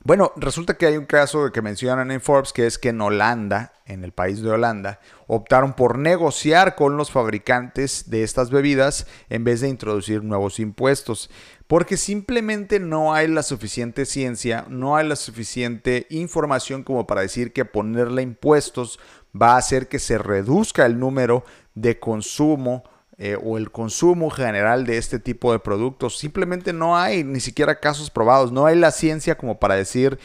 bueno, 0.06 0.30
resulta 0.36 0.74
que 0.74 0.86
hay 0.86 0.96
un 0.96 1.04
caso 1.04 1.50
que 1.50 1.62
mencionan 1.62 2.12
en 2.12 2.20
Forbes, 2.20 2.52
que 2.52 2.64
es 2.64 2.78
que 2.78 2.90
en 2.90 3.00
Holanda, 3.00 3.72
en 3.86 4.04
el 4.04 4.12
país 4.12 4.40
de 4.40 4.50
Holanda, 4.50 5.00
optaron 5.26 5.74
por 5.74 5.98
negociar 5.98 6.76
con 6.76 6.96
los 6.96 7.10
fabricantes 7.10 8.08
de 8.08 8.22
estas 8.22 8.50
bebidas 8.50 9.08
en 9.30 9.42
vez 9.42 9.62
de 9.62 9.68
introducir 9.68 10.22
nuevos 10.22 10.60
impuestos, 10.60 11.28
porque 11.66 11.96
simplemente 11.96 12.78
no 12.78 13.14
hay 13.14 13.26
la 13.26 13.42
suficiente 13.42 14.06
ciencia, 14.06 14.64
no 14.68 14.94
hay 14.94 15.08
la 15.08 15.16
suficiente 15.16 16.06
información 16.10 16.84
como 16.84 17.04
para 17.08 17.22
decir 17.22 17.52
que 17.52 17.64
ponerle 17.64 18.22
impuestos 18.22 19.00
va 19.34 19.54
a 19.54 19.58
hacer 19.58 19.88
que 19.88 19.98
se 19.98 20.18
reduzca 20.18 20.86
el 20.86 21.00
número 21.00 21.44
de 21.74 21.98
consumo 21.98 22.84
eh, 23.18 23.38
o 23.42 23.56
el 23.56 23.70
consumo 23.70 24.28
general 24.28 24.84
de 24.84 24.98
este 24.98 25.18
tipo 25.18 25.50
de 25.50 25.58
productos. 25.58 26.18
Simplemente 26.18 26.74
no 26.74 26.98
hay 26.98 27.24
ni 27.24 27.40
siquiera 27.40 27.80
casos 27.80 28.10
probados, 28.10 28.52
no 28.52 28.66
hay 28.66 28.76
la 28.76 28.90
ciencia 28.90 29.38
como 29.38 29.58
para 29.58 29.74
decir 29.74 30.18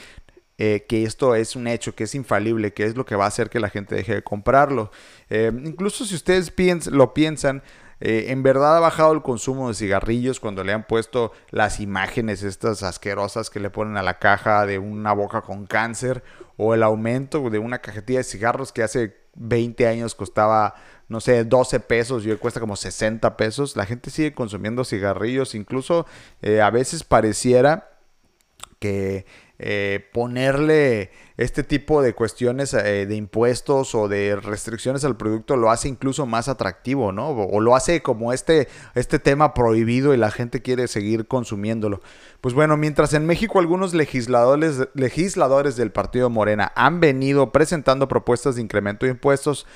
eh, 0.58 0.86
que 0.90 1.06
esto 1.06 1.34
es 1.36 1.56
un 1.56 1.68
hecho, 1.68 1.96
que 1.96 2.04
es 2.04 2.16
infalible, 2.16 2.74
que 2.74 2.84
es 2.84 2.98
lo 2.98 3.06
que 3.06 3.16
va 3.16 3.24
a 3.24 3.28
hacer 3.30 3.50
que 3.50 3.62
la 3.62 3.70
gente 3.70 3.96
deje 3.96 4.16
de 4.16 4.24
comprarlo. 4.24 4.92
Eh, 5.30 5.54
incluso 5.64 6.04
si 6.04 6.16
ustedes 6.16 6.52
lo 6.88 7.14
piensan, 7.14 7.64
en 8.04 8.42
verdad 8.42 8.78
ha 8.78 8.80
bajado 8.80 9.14
el 9.14 9.22
consumo 9.22 9.68
de 9.68 9.76
cigarrillos 9.76 10.40
cuando 10.40 10.64
le 10.64 10.74
han 10.74 10.88
puesto 10.88 11.34
las 11.52 11.80
imágenes 11.80 12.42
estas 12.42 12.82
asquerosas 12.82 13.52
que 13.52 13.60
le 13.60 13.70
ponen 13.70 13.96
a 13.96 14.02
la 14.02 14.18
caja 14.18 14.66
de 14.66 14.80
una 14.80 15.14
boca 15.14 15.44
con 15.44 15.68
cáncer 15.68 16.24
o 16.58 16.74
el 16.74 16.82
aumento 16.82 17.48
de 17.52 17.60
una 17.60 17.78
cajetilla 17.78 18.20
de 18.20 18.24
cigarros 18.24 18.72
que 18.72 18.82
hace 18.82 19.22
20 19.36 19.88
años 19.88 20.16
costaba 20.16 20.74
no 21.12 21.20
sé, 21.20 21.44
12 21.44 21.82
pesos 21.82 22.26
y 22.26 22.32
hoy 22.32 22.38
cuesta 22.38 22.62
como 22.62 22.78
60 22.78 23.36
pesos. 23.36 23.76
La 23.76 23.86
gente 23.86 24.10
sigue 24.10 24.34
consumiendo 24.34 24.86
cigarrillos, 24.86 25.56
incluso 25.56 26.06
eh, 26.42 26.62
a 26.62 26.70
veces 26.70 27.04
pareciera 27.04 27.90
que 28.80 29.26
eh, 29.60 30.08
ponerle 30.14 31.12
este 31.36 31.64
tipo 31.64 32.02
de 32.02 32.16
cuestiones 32.16 32.74
eh, 32.74 33.06
de 33.06 33.16
impuestos 33.16 33.94
o 33.94 34.08
de 34.08 34.38
restricciones 34.38 35.04
al 35.04 35.18
producto 35.18 35.58
lo 35.58 35.70
hace 35.70 35.90
incluso 35.90 36.26
más 36.26 36.48
atractivo, 36.48 37.12
¿no? 37.12 37.30
O, 37.30 37.60
lo 37.60 37.76
hace 37.76 38.02
como 38.02 38.32
este, 38.32 38.70
este 38.96 39.20
tema 39.20 39.54
prohibido 39.54 40.14
y 40.14 40.18
la 40.18 40.32
gente 40.32 40.62
quiere 40.62 40.88
seguir 40.88 41.28
consumiéndolo. 41.28 42.00
Pues 42.40 42.56
bueno, 42.56 42.78
mientras 42.78 43.14
en 43.14 43.26
México 43.26 43.60
algunos 43.60 43.94
legisladores, 43.94 44.88
legisladores 44.94 45.76
del 45.76 45.92
Partido 45.92 46.30
Morena 46.30 46.72
han 46.76 47.02
venido 47.02 47.52
presentando 47.52 48.08
propuestas 48.08 48.56
de 48.56 48.62
incremento 48.62 49.06
de 49.06 49.12
impuestos, 49.12 49.68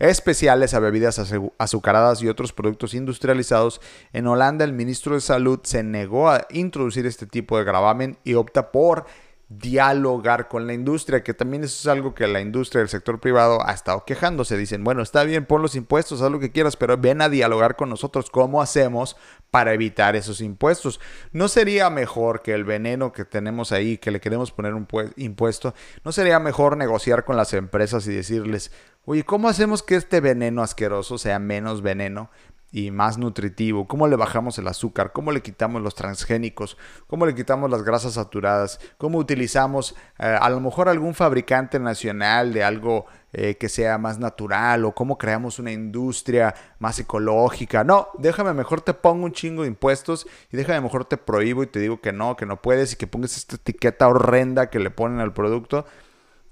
especiales 0.00 0.74
a 0.74 0.80
bebidas 0.80 1.20
azucaradas 1.58 2.22
y 2.22 2.28
otros 2.28 2.52
productos 2.52 2.94
industrializados, 2.94 3.80
en 4.12 4.26
Holanda 4.26 4.64
el 4.64 4.72
ministro 4.72 5.14
de 5.14 5.20
Salud 5.20 5.60
se 5.62 5.82
negó 5.82 6.30
a 6.30 6.46
introducir 6.50 7.06
este 7.06 7.26
tipo 7.26 7.58
de 7.58 7.64
gravamen 7.64 8.18
y 8.24 8.34
opta 8.34 8.72
por 8.72 9.06
dialogar 9.50 10.46
con 10.46 10.68
la 10.68 10.74
industria, 10.74 11.24
que 11.24 11.34
también 11.34 11.64
eso 11.64 11.76
es 11.80 11.86
algo 11.92 12.14
que 12.14 12.28
la 12.28 12.40
industria 12.40 12.78
del 12.78 12.88
sector 12.88 13.18
privado 13.18 13.66
ha 13.66 13.72
estado 13.72 14.04
quejándose. 14.04 14.56
Dicen, 14.56 14.84
bueno, 14.84 15.02
está 15.02 15.24
bien, 15.24 15.44
pon 15.44 15.60
los 15.60 15.74
impuestos, 15.74 16.22
haz 16.22 16.30
lo 16.30 16.38
que 16.38 16.52
quieras, 16.52 16.76
pero 16.76 16.96
ven 16.96 17.20
a 17.20 17.28
dialogar 17.28 17.74
con 17.74 17.90
nosotros. 17.90 18.30
¿Cómo 18.30 18.62
hacemos 18.62 19.16
para 19.50 19.74
evitar 19.74 20.14
esos 20.14 20.40
impuestos? 20.40 21.00
¿No 21.32 21.48
sería 21.48 21.90
mejor 21.90 22.42
que 22.42 22.54
el 22.54 22.64
veneno 22.64 23.12
que 23.12 23.24
tenemos 23.24 23.72
ahí, 23.72 23.98
que 23.98 24.12
le 24.12 24.20
queremos 24.20 24.52
poner 24.52 24.74
un 24.74 24.86
impuesto, 25.16 25.74
no 26.04 26.12
sería 26.12 26.38
mejor 26.38 26.76
negociar 26.76 27.24
con 27.24 27.36
las 27.36 27.52
empresas 27.52 28.06
y 28.06 28.14
decirles, 28.14 28.70
oye, 29.04 29.24
¿cómo 29.24 29.48
hacemos 29.48 29.82
que 29.82 29.96
este 29.96 30.20
veneno 30.20 30.62
asqueroso 30.62 31.18
sea 31.18 31.40
menos 31.40 31.82
veneno? 31.82 32.30
Y 32.72 32.90
más 32.90 33.18
nutritivo, 33.18 33.88
cómo 33.88 34.06
le 34.06 34.16
bajamos 34.16 34.58
el 34.58 34.68
azúcar, 34.68 35.12
cómo 35.12 35.32
le 35.32 35.42
quitamos 35.42 35.82
los 35.82 35.94
transgénicos, 35.94 36.76
cómo 37.06 37.26
le 37.26 37.34
quitamos 37.34 37.70
las 37.70 37.82
grasas 37.82 38.14
saturadas, 38.14 38.80
cómo 38.96 39.18
utilizamos 39.18 39.96
eh, 40.18 40.38
a 40.40 40.48
lo 40.50 40.60
mejor 40.60 40.88
algún 40.88 41.14
fabricante 41.14 41.80
nacional 41.80 42.52
de 42.52 42.62
algo 42.62 43.06
eh, 43.32 43.56
que 43.56 43.68
sea 43.68 43.98
más 43.98 44.18
natural 44.18 44.84
o 44.84 44.94
cómo 44.94 45.18
creamos 45.18 45.58
una 45.58 45.72
industria 45.72 46.54
más 46.78 46.98
ecológica. 46.98 47.82
No, 47.82 48.08
déjame 48.18 48.54
mejor 48.54 48.80
te 48.80 48.94
pongo 48.94 49.24
un 49.24 49.32
chingo 49.32 49.62
de 49.62 49.68
impuestos 49.68 50.26
y 50.52 50.56
déjame 50.56 50.80
mejor 50.80 51.04
te 51.04 51.16
prohíbo 51.16 51.62
y 51.62 51.66
te 51.66 51.80
digo 51.80 52.00
que 52.00 52.12
no, 52.12 52.36
que 52.36 52.46
no 52.46 52.62
puedes 52.62 52.92
y 52.92 52.96
que 52.96 53.06
pongas 53.06 53.36
esta 53.36 53.56
etiqueta 53.56 54.08
horrenda 54.08 54.70
que 54.70 54.78
le 54.78 54.90
ponen 54.90 55.20
al 55.20 55.32
producto 55.32 55.86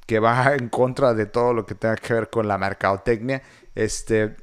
que 0.07 0.19
va 0.19 0.55
en 0.59 0.69
contra 0.69 1.15
de 1.15 1.27
todo 1.27 1.53
lo 1.53 1.67
que 1.67 1.77
tenga 1.77 1.97
que 1.97 2.15
ver 2.15 2.31
con 2.31 2.49
la 2.49 2.59
mercadotecnia. 2.59 3.43
Este, 3.75 4.37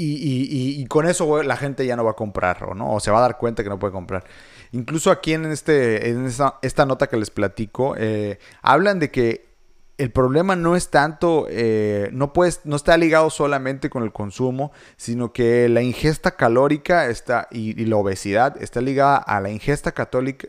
eh, 0.00 0.80
y, 0.80 0.86
con 0.86 1.06
eso 1.06 1.42
la 1.42 1.56
gente 1.56 1.86
ya 1.86 1.96
no 1.96 2.04
va 2.04 2.12
a 2.12 2.16
comprar, 2.16 2.64
¿o 2.64 2.74
¿no? 2.74 2.94
O 2.94 3.00
se 3.00 3.10
va 3.10 3.18
a 3.18 3.22
dar 3.22 3.38
cuenta 3.38 3.62
que 3.62 3.68
no 3.68 3.78
puede 3.78 3.92
comprar. 3.92 4.24
Incluso 4.72 5.10
aquí 5.10 5.34
en, 5.34 5.46
este, 5.46 6.10
en 6.10 6.26
esta, 6.26 6.86
nota 6.86 7.08
que 7.08 7.16
les 7.16 7.30
platico, 7.30 7.94
eh, 7.96 8.38
hablan 8.62 8.98
de 8.98 9.10
que 9.10 9.50
el 9.98 10.10
problema 10.10 10.56
no 10.56 10.76
es 10.76 10.88
tanto, 10.88 11.46
eh, 11.50 12.08
no, 12.12 12.32
puedes, 12.32 12.62
no 12.64 12.76
está 12.76 12.96
ligado 12.96 13.28
solamente 13.28 13.90
con 13.90 14.02
el 14.02 14.12
consumo, 14.12 14.72
sino 14.96 15.32
que 15.32 15.68
la 15.68 15.82
ingesta 15.82 16.36
calórica 16.36 17.06
está, 17.08 17.48
y, 17.50 17.80
y 17.80 17.84
la 17.84 17.96
obesidad 17.96 18.60
está 18.62 18.80
ligada 18.80 19.18
a 19.18 19.40
la 19.40 19.50
ingesta 19.50 19.92
católica, 19.92 20.48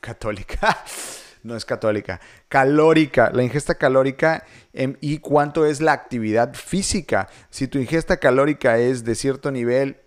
católica 0.00 0.84
no 1.42 1.56
es 1.56 1.64
católica, 1.64 2.20
calórica, 2.48 3.30
la 3.32 3.42
ingesta 3.42 3.76
calórica 3.76 4.44
em, 4.72 4.96
y 5.00 5.18
cuánto 5.18 5.66
es 5.66 5.80
la 5.80 5.92
actividad 5.92 6.54
física. 6.54 7.28
Si 7.50 7.68
tu 7.68 7.78
ingesta 7.78 8.18
calórica 8.18 8.78
es 8.78 9.04
de 9.04 9.14
cierto 9.14 9.50
nivel 9.50 9.98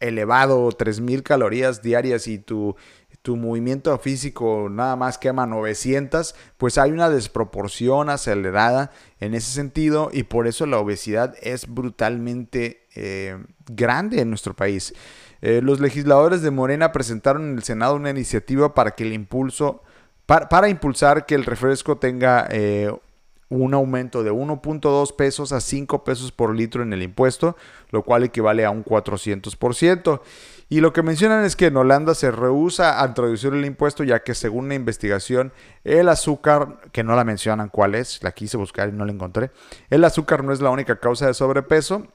elevado, 0.00 0.70
3000 0.70 1.22
calorías 1.22 1.80
diarias 1.80 2.26
y 2.26 2.38
tu, 2.38 2.74
tu 3.22 3.36
movimiento 3.36 3.96
físico 3.98 4.68
nada 4.68 4.96
más 4.96 5.16
quema 5.16 5.46
900, 5.46 6.34
pues 6.58 6.76
hay 6.76 6.90
una 6.90 7.08
desproporción 7.08 8.10
acelerada 8.10 8.90
en 9.20 9.34
ese 9.34 9.52
sentido 9.52 10.10
y 10.12 10.24
por 10.24 10.48
eso 10.48 10.66
la 10.66 10.78
obesidad 10.78 11.34
es 11.40 11.68
brutalmente 11.68 12.86
eh, 12.96 13.38
grande 13.66 14.20
en 14.20 14.28
nuestro 14.28 14.54
país. 14.54 14.92
Eh, 15.40 15.60
los 15.62 15.80
legisladores 15.80 16.42
de 16.42 16.50
Morena 16.50 16.92
presentaron 16.92 17.50
en 17.50 17.56
el 17.56 17.62
Senado 17.62 17.94
una 17.94 18.10
iniciativa 18.10 18.74
para 18.74 18.92
que 18.92 19.04
el 19.04 19.12
impulso 19.12 19.82
para, 20.26 20.68
impulsar 20.68 21.26
que 21.26 21.34
el 21.34 21.44
refresco 21.44 21.96
tenga 21.96 22.46
eh, 22.50 22.90
un 23.48 23.74
aumento 23.74 24.22
de 24.22 24.32
1.2 24.32 25.14
pesos 25.14 25.52
a 25.52 25.60
5 25.60 26.04
pesos 26.04 26.32
por 26.32 26.54
litro 26.54 26.82
en 26.82 26.92
el 26.92 27.02
impuesto, 27.02 27.56
lo 27.90 28.02
cual 28.02 28.24
equivale 28.24 28.64
a 28.64 28.70
un 28.70 28.84
400%. 28.84 30.20
Y 30.70 30.80
lo 30.80 30.94
que 30.94 31.02
mencionan 31.02 31.44
es 31.44 31.54
que 31.54 31.66
en 31.66 31.76
Holanda 31.76 32.14
se 32.14 32.30
rehúsa 32.30 33.02
a 33.02 33.06
introducir 33.06 33.52
el 33.52 33.66
impuesto 33.66 34.04
ya 34.04 34.22
que 34.22 34.34
según 34.34 34.68
la 34.68 34.74
investigación 34.74 35.52
el 35.84 36.08
azúcar, 36.08 36.78
que 36.92 37.04
no 37.04 37.14
la 37.14 37.24
mencionan 37.24 37.68
cuál 37.68 37.94
es, 37.94 38.22
la 38.22 38.32
quise 38.32 38.56
buscar 38.56 38.88
y 38.88 38.92
no 38.92 39.04
la 39.04 39.12
encontré, 39.12 39.50
el 39.90 40.02
azúcar 40.04 40.42
no 40.44 40.52
es 40.52 40.62
la 40.62 40.70
única 40.70 40.98
causa 40.98 41.26
de 41.26 41.34
sobrepeso 41.34 42.06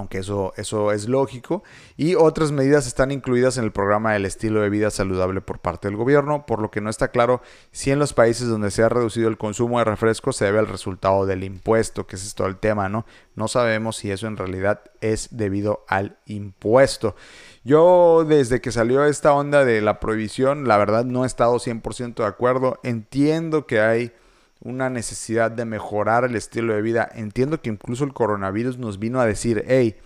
aunque 0.00 0.18
eso, 0.18 0.52
eso 0.56 0.92
es 0.92 1.08
lógico, 1.08 1.62
y 1.96 2.14
otras 2.14 2.52
medidas 2.52 2.86
están 2.86 3.10
incluidas 3.10 3.56
en 3.56 3.64
el 3.64 3.72
programa 3.72 4.12
del 4.12 4.26
estilo 4.26 4.60
de 4.60 4.70
vida 4.70 4.90
saludable 4.90 5.40
por 5.40 5.60
parte 5.60 5.88
del 5.88 5.96
gobierno, 5.96 6.46
por 6.46 6.60
lo 6.60 6.70
que 6.70 6.80
no 6.80 6.90
está 6.90 7.08
claro 7.08 7.40
si 7.70 7.90
en 7.90 7.98
los 7.98 8.12
países 8.12 8.48
donde 8.48 8.70
se 8.70 8.82
ha 8.82 8.88
reducido 8.88 9.28
el 9.28 9.38
consumo 9.38 9.78
de 9.78 9.84
refrescos 9.84 10.36
se 10.36 10.46
debe 10.46 10.58
al 10.58 10.66
resultado 10.66 11.26
del 11.26 11.44
impuesto, 11.44 12.06
que 12.06 12.16
es 12.16 12.34
todo 12.34 12.48
el 12.48 12.56
tema, 12.56 12.88
¿no? 12.88 13.06
No 13.36 13.48
sabemos 13.48 13.96
si 13.96 14.10
eso 14.10 14.26
en 14.26 14.36
realidad 14.36 14.82
es 15.00 15.28
debido 15.30 15.84
al 15.88 16.16
impuesto. 16.26 17.14
Yo 17.62 18.24
desde 18.26 18.60
que 18.60 18.72
salió 18.72 19.04
esta 19.04 19.32
onda 19.32 19.64
de 19.64 19.80
la 19.80 20.00
prohibición, 20.00 20.66
la 20.66 20.78
verdad 20.78 21.04
no 21.04 21.24
he 21.24 21.26
estado 21.26 21.58
100% 21.58 22.14
de 22.16 22.26
acuerdo, 22.26 22.80
entiendo 22.82 23.66
que 23.66 23.80
hay 23.80 24.12
una 24.60 24.90
necesidad 24.90 25.50
de 25.50 25.64
mejorar 25.64 26.24
el 26.24 26.36
estilo 26.36 26.74
de 26.74 26.82
vida. 26.82 27.08
Entiendo 27.14 27.60
que 27.60 27.70
incluso 27.70 28.04
el 28.04 28.12
coronavirus 28.12 28.78
nos 28.78 28.98
vino 28.98 29.20
a 29.20 29.26
decir, 29.26 29.64
hey, 29.66 29.96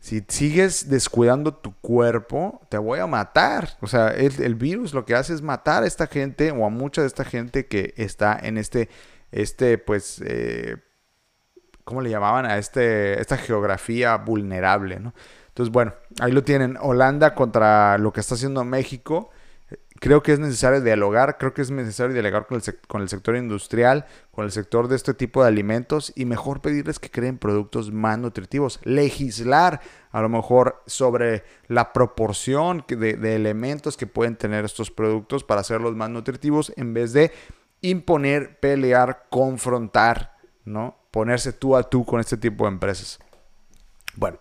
si 0.00 0.24
sigues 0.28 0.88
descuidando 0.88 1.54
tu 1.54 1.74
cuerpo, 1.80 2.62
te 2.68 2.78
voy 2.78 3.00
a 3.00 3.06
matar. 3.06 3.76
O 3.80 3.86
sea, 3.86 4.08
el, 4.08 4.54
virus 4.54 4.94
lo 4.94 5.04
que 5.04 5.14
hace 5.14 5.34
es 5.34 5.42
matar 5.42 5.82
a 5.82 5.86
esta 5.86 6.06
gente 6.06 6.50
o 6.50 6.64
a 6.64 6.70
mucha 6.70 7.02
de 7.02 7.08
esta 7.08 7.24
gente 7.24 7.66
que 7.66 7.94
está 7.96 8.38
en 8.40 8.58
este, 8.58 8.88
este, 9.32 9.76
pues, 9.76 10.22
eh, 10.24 10.76
¿cómo 11.84 12.00
le 12.00 12.10
llamaban 12.10 12.46
a 12.46 12.58
este, 12.58 13.20
esta 13.20 13.36
geografía 13.36 14.16
vulnerable, 14.16 15.00
¿no? 15.00 15.14
Entonces, 15.48 15.72
bueno, 15.72 15.92
ahí 16.20 16.30
lo 16.30 16.44
tienen. 16.44 16.78
Holanda 16.80 17.34
contra 17.34 17.98
lo 17.98 18.12
que 18.12 18.20
está 18.20 18.36
haciendo 18.36 18.64
México. 18.64 19.30
Creo 20.00 20.22
que 20.22 20.32
es 20.32 20.38
necesario 20.38 20.80
dialogar, 20.80 21.38
creo 21.38 21.52
que 21.52 21.62
es 21.62 21.70
necesario 21.70 22.12
dialogar 22.12 22.46
con 22.46 22.56
el, 23.00 23.08
sector 23.08 23.36
industrial, 23.36 24.06
con 24.30 24.44
el 24.44 24.52
sector 24.52 24.86
de 24.86 24.94
este 24.94 25.12
tipo 25.12 25.42
de 25.42 25.48
alimentos 25.48 26.12
y 26.14 26.24
mejor 26.24 26.60
pedirles 26.60 27.00
que 27.00 27.10
creen 27.10 27.36
productos 27.36 27.90
más 27.90 28.18
nutritivos. 28.18 28.78
Legislar 28.84 29.80
a 30.12 30.22
lo 30.22 30.28
mejor 30.28 30.82
sobre 30.86 31.42
la 31.66 31.92
proporción 31.92 32.84
de, 32.88 33.14
de 33.14 33.34
elementos 33.34 33.96
que 33.96 34.06
pueden 34.06 34.36
tener 34.36 34.64
estos 34.64 34.90
productos 34.90 35.42
para 35.42 35.62
hacerlos 35.62 35.96
más 35.96 36.10
nutritivos 36.10 36.72
en 36.76 36.94
vez 36.94 37.12
de 37.12 37.32
imponer, 37.80 38.60
pelear, 38.60 39.26
confrontar, 39.30 40.36
¿no? 40.64 40.96
Ponerse 41.10 41.52
tú 41.52 41.76
a 41.76 41.82
tú 41.82 42.04
con 42.04 42.20
este 42.20 42.36
tipo 42.36 42.64
de 42.64 42.70
empresas. 42.70 43.18
Bueno, 44.14 44.38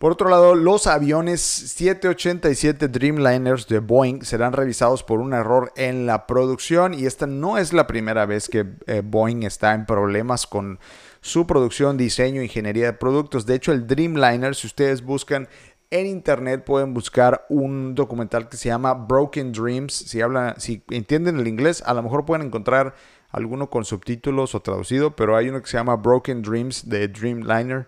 por 0.00 0.12
otro 0.12 0.30
lado, 0.30 0.54
los 0.54 0.86
aviones 0.86 1.42
787 1.42 2.88
Dreamliners 2.88 3.68
de 3.68 3.80
Boeing 3.80 4.22
serán 4.22 4.54
revisados 4.54 5.02
por 5.02 5.20
un 5.20 5.34
error 5.34 5.74
en 5.76 6.06
la 6.06 6.26
producción 6.26 6.94
y 6.94 7.04
esta 7.04 7.26
no 7.26 7.58
es 7.58 7.74
la 7.74 7.86
primera 7.86 8.24
vez 8.24 8.48
que 8.48 8.64
eh, 8.86 9.02
Boeing 9.04 9.42
está 9.42 9.74
en 9.74 9.84
problemas 9.84 10.46
con 10.46 10.78
su 11.20 11.46
producción, 11.46 11.98
diseño, 11.98 12.40
ingeniería 12.40 12.86
de 12.86 12.92
productos. 12.94 13.44
De 13.44 13.54
hecho, 13.54 13.72
el 13.72 13.86
Dreamliner, 13.86 14.54
si 14.54 14.68
ustedes 14.68 15.02
buscan 15.02 15.50
en 15.90 16.06
internet 16.06 16.64
pueden 16.64 16.94
buscar 16.94 17.44
un 17.50 17.94
documental 17.94 18.48
que 18.48 18.56
se 18.56 18.70
llama 18.70 18.94
Broken 18.94 19.52
Dreams. 19.52 19.92
Si 19.92 20.22
hablan, 20.22 20.58
si 20.58 20.82
entienden 20.88 21.38
el 21.38 21.46
inglés, 21.46 21.82
a 21.84 21.92
lo 21.92 22.02
mejor 22.02 22.24
pueden 22.24 22.46
encontrar 22.46 22.94
alguno 23.28 23.68
con 23.68 23.84
subtítulos 23.84 24.54
o 24.54 24.62
traducido, 24.62 25.14
pero 25.14 25.36
hay 25.36 25.50
uno 25.50 25.60
que 25.60 25.68
se 25.68 25.76
llama 25.76 25.96
Broken 25.96 26.40
Dreams 26.40 26.88
de 26.88 27.06
Dreamliner 27.08 27.86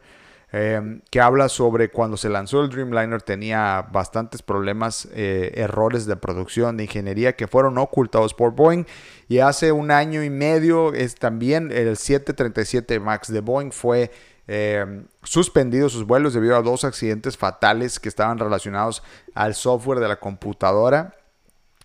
Em, 0.54 1.00
que 1.10 1.18
habla 1.18 1.48
sobre 1.48 1.88
cuando 1.90 2.18
se 2.18 2.28
lanzó 2.28 2.60
el 2.60 2.68
Dreamliner 2.68 3.22
tenía 3.22 3.88
bastantes 3.90 4.42
problemas, 4.42 5.08
eh, 5.14 5.50
errores 5.54 6.04
de 6.04 6.14
producción, 6.16 6.76
de 6.76 6.84
ingeniería 6.84 7.34
que 7.34 7.48
fueron 7.48 7.78
ocultados 7.78 8.34
por 8.34 8.52
Boeing. 8.52 8.84
Y 9.28 9.38
hace 9.38 9.72
un 9.72 9.90
año 9.90 10.22
y 10.22 10.28
medio 10.28 10.92
es 10.92 11.14
también 11.14 11.72
el 11.72 11.96
737 11.96 13.00
MAX 13.00 13.32
de 13.32 13.40
Boeing 13.40 13.70
fue 13.72 14.10
em, 14.46 15.06
suspendido 15.22 15.88
sus 15.88 16.04
vuelos 16.04 16.34
debido 16.34 16.56
a 16.56 16.62
dos 16.62 16.84
accidentes 16.84 17.38
fatales 17.38 17.98
que 17.98 18.10
estaban 18.10 18.38
relacionados 18.38 19.02
al 19.34 19.54
software 19.54 20.00
de 20.00 20.08
la 20.08 20.16
computadora 20.20 21.14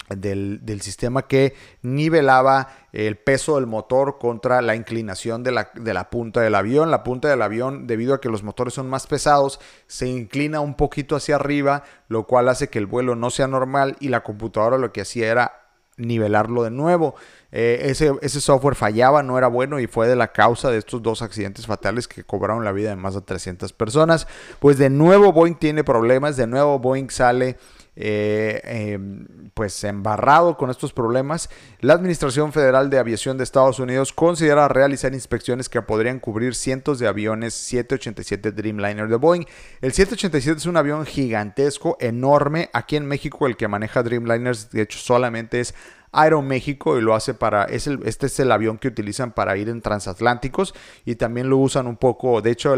del, 0.10 0.82
sistema 0.82 1.28
que 1.28 1.56
nivelaba 1.82 2.70
el 2.94 3.18
peso 3.18 3.56
del 3.56 3.68
motor 3.68 4.18
contra 4.20 4.62
la 4.62 4.76
inclinación 4.76 5.44
de 5.44 5.52
la, 5.52 5.72
de 5.76 5.94
la, 5.94 6.10
punta 6.10 6.42
del 6.42 6.56
avión. 6.56 6.92
La 6.92 7.04
punta 7.04 7.28
del 7.28 7.42
avión, 7.42 7.88
debido 7.88 8.14
a 8.14 8.22
que 8.22 8.30
los 8.30 8.44
motores 8.44 8.74
son 8.74 8.90
más 8.90 9.08
pesados, 9.08 9.60
se 9.88 10.08
inclina 10.08 10.60
un 10.62 10.76
poquito 10.76 11.16
hacia 11.16 11.36
arriba, 11.36 11.84
lo 12.08 12.26
cual 12.26 12.50
hace 12.50 12.70
que 12.70 12.80
el 12.80 12.86
vuelo 12.86 13.16
no 13.16 13.30
sea 13.30 13.48
normal 13.48 13.98
y 14.00 14.10
la 14.10 14.24
computadora 14.24 14.78
lo 14.78 14.92
que 14.92 15.02
hacía 15.02 15.30
era 15.30 15.68
nivelarlo 15.98 16.64
de 16.64 16.72
nuevo. 16.72 17.16
Eh, 17.52 17.80
ese, 17.90 18.14
ese, 18.22 18.40
software 18.40 18.76
fallaba, 18.76 19.24
no 19.24 19.38
era 19.38 19.48
bueno 19.48 19.80
y 19.80 19.88
fue 19.88 20.08
de 20.08 20.16
la 20.16 20.32
causa 20.32 20.70
de 20.70 20.78
estos 20.78 21.02
dos 21.02 21.22
accidentes 21.22 21.66
fatales 21.66 22.08
que 22.08 22.24
cobraron 22.24 22.64
la 22.64 22.72
vida 22.72 22.90
de 22.90 22.96
más 22.96 23.16
de 23.16 23.22
300 23.22 23.74
personas. 23.74 24.28
Pues 24.60 24.78
de 24.78 24.90
nuevo 24.90 25.34
Boeing 25.34 25.56
tiene 25.56 25.84
problemas, 25.84 26.38
de 26.38 26.48
nuevo 26.48 26.80
Boeing 26.80 27.10
sale 27.10 27.58
eh, 28.00 28.62
em, 28.64 29.26
pues 29.56 29.84
embarrado 29.84 30.56
con 30.56 30.70
estos 30.70 30.94
problemas, 30.94 31.50
la 31.80 31.94
Administración 31.94 32.54
Federal 32.54 32.92
de 32.92 33.00
Aviación 33.00 33.38
de 33.38 33.44
Estados 33.44 33.80
Unidos 33.80 34.14
considera 34.14 34.68
realizar 34.68 35.16
inspecciones 35.16 35.68
que 35.68 35.82
podrían 35.82 36.20
cubrir 36.20 36.54
cientos 36.54 37.00
de 37.00 37.08
aviones 37.08 37.56
787 37.56 38.52
Dreamliner 38.52 39.08
de 39.08 39.16
Boeing. 39.16 39.46
El 39.82 39.94
787 39.94 40.60
es 40.60 40.66
un 40.68 40.78
avión 40.78 41.06
gigantesco, 41.08 41.98
enorme. 42.00 42.70
Aquí 42.72 42.98
en 42.98 43.08
México 43.08 43.48
el 43.48 43.58
que 43.58 43.68
maneja 43.68 44.04
Dreamliners, 44.04 44.70
de 44.70 44.84
hecho, 44.84 45.00
solamente 45.00 45.60
es 45.60 45.74
Aeroméxico 46.12 46.98
y 46.98 47.02
lo 47.02 47.14
hace 47.16 47.34
para, 47.34 47.66
es 47.66 47.88
el, 47.88 48.00
este 48.06 48.28
es 48.28 48.40
el 48.40 48.52
avión 48.52 48.78
que 48.78 48.88
utilizan 48.88 49.32
para 49.34 49.58
ir 49.58 49.70
en 49.70 49.82
transatlánticos 49.82 50.74
y 51.06 51.16
también 51.16 51.50
lo 51.50 51.58
usan 51.58 51.88
un 51.88 51.98
poco, 51.98 52.42
de 52.42 52.52
hecho 52.52 52.76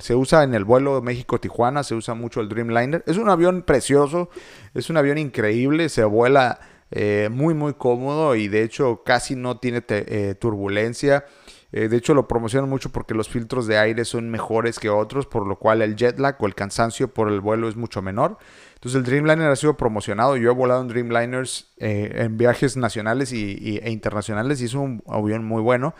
se 0.00 0.14
usa 0.14 0.44
en 0.44 0.54
el 0.54 0.64
vuelo 0.64 1.00
México-Tijuana, 1.02 1.82
se 1.82 1.94
usa 1.94 2.14
mucho 2.14 2.40
el 2.40 2.48
Dreamliner. 2.48 3.02
Es 3.06 3.16
un 3.16 3.28
avión 3.28 3.62
precioso, 3.62 4.28
es 4.74 4.90
un 4.90 4.96
avión 4.96 5.18
increíble, 5.18 5.88
se 5.88 6.04
vuela 6.04 6.60
eh, 6.90 7.28
muy 7.32 7.54
muy 7.54 7.74
cómodo 7.74 8.36
y 8.36 8.48
de 8.48 8.62
hecho 8.62 9.02
casi 9.04 9.34
no 9.36 9.58
tiene 9.58 9.82
eh, 9.88 10.34
turbulencia. 10.38 11.24
Eh, 11.72 11.88
de 11.88 11.96
hecho, 11.96 12.14
lo 12.14 12.28
promocionan 12.28 12.70
mucho 12.70 12.90
porque 12.90 13.12
los 13.12 13.28
filtros 13.28 13.66
de 13.66 13.76
aire 13.78 14.04
son 14.04 14.30
mejores 14.30 14.78
que 14.78 14.88
otros, 14.88 15.26
por 15.26 15.46
lo 15.46 15.58
cual 15.58 15.82
el 15.82 15.96
jet 15.96 16.18
lag 16.18 16.36
o 16.40 16.46
el 16.46 16.54
cansancio 16.54 17.12
por 17.12 17.28
el 17.28 17.40
vuelo 17.40 17.68
es 17.68 17.76
mucho 17.76 18.02
menor. 18.02 18.38
Entonces, 18.86 19.00
el 19.00 19.10
Dreamliner 19.10 19.50
ha 19.50 19.56
sido 19.56 19.76
promocionado. 19.76 20.36
Yo 20.36 20.48
he 20.48 20.54
volado 20.54 20.80
en 20.80 20.86
Dreamliners 20.86 21.72
eh, 21.78 22.12
en 22.18 22.38
viajes 22.38 22.76
nacionales 22.76 23.32
y, 23.32 23.80
e 23.82 23.90
internacionales 23.90 24.62
y 24.62 24.66
es 24.66 24.74
un 24.74 25.02
avión 25.08 25.44
muy 25.44 25.60
bueno, 25.60 25.92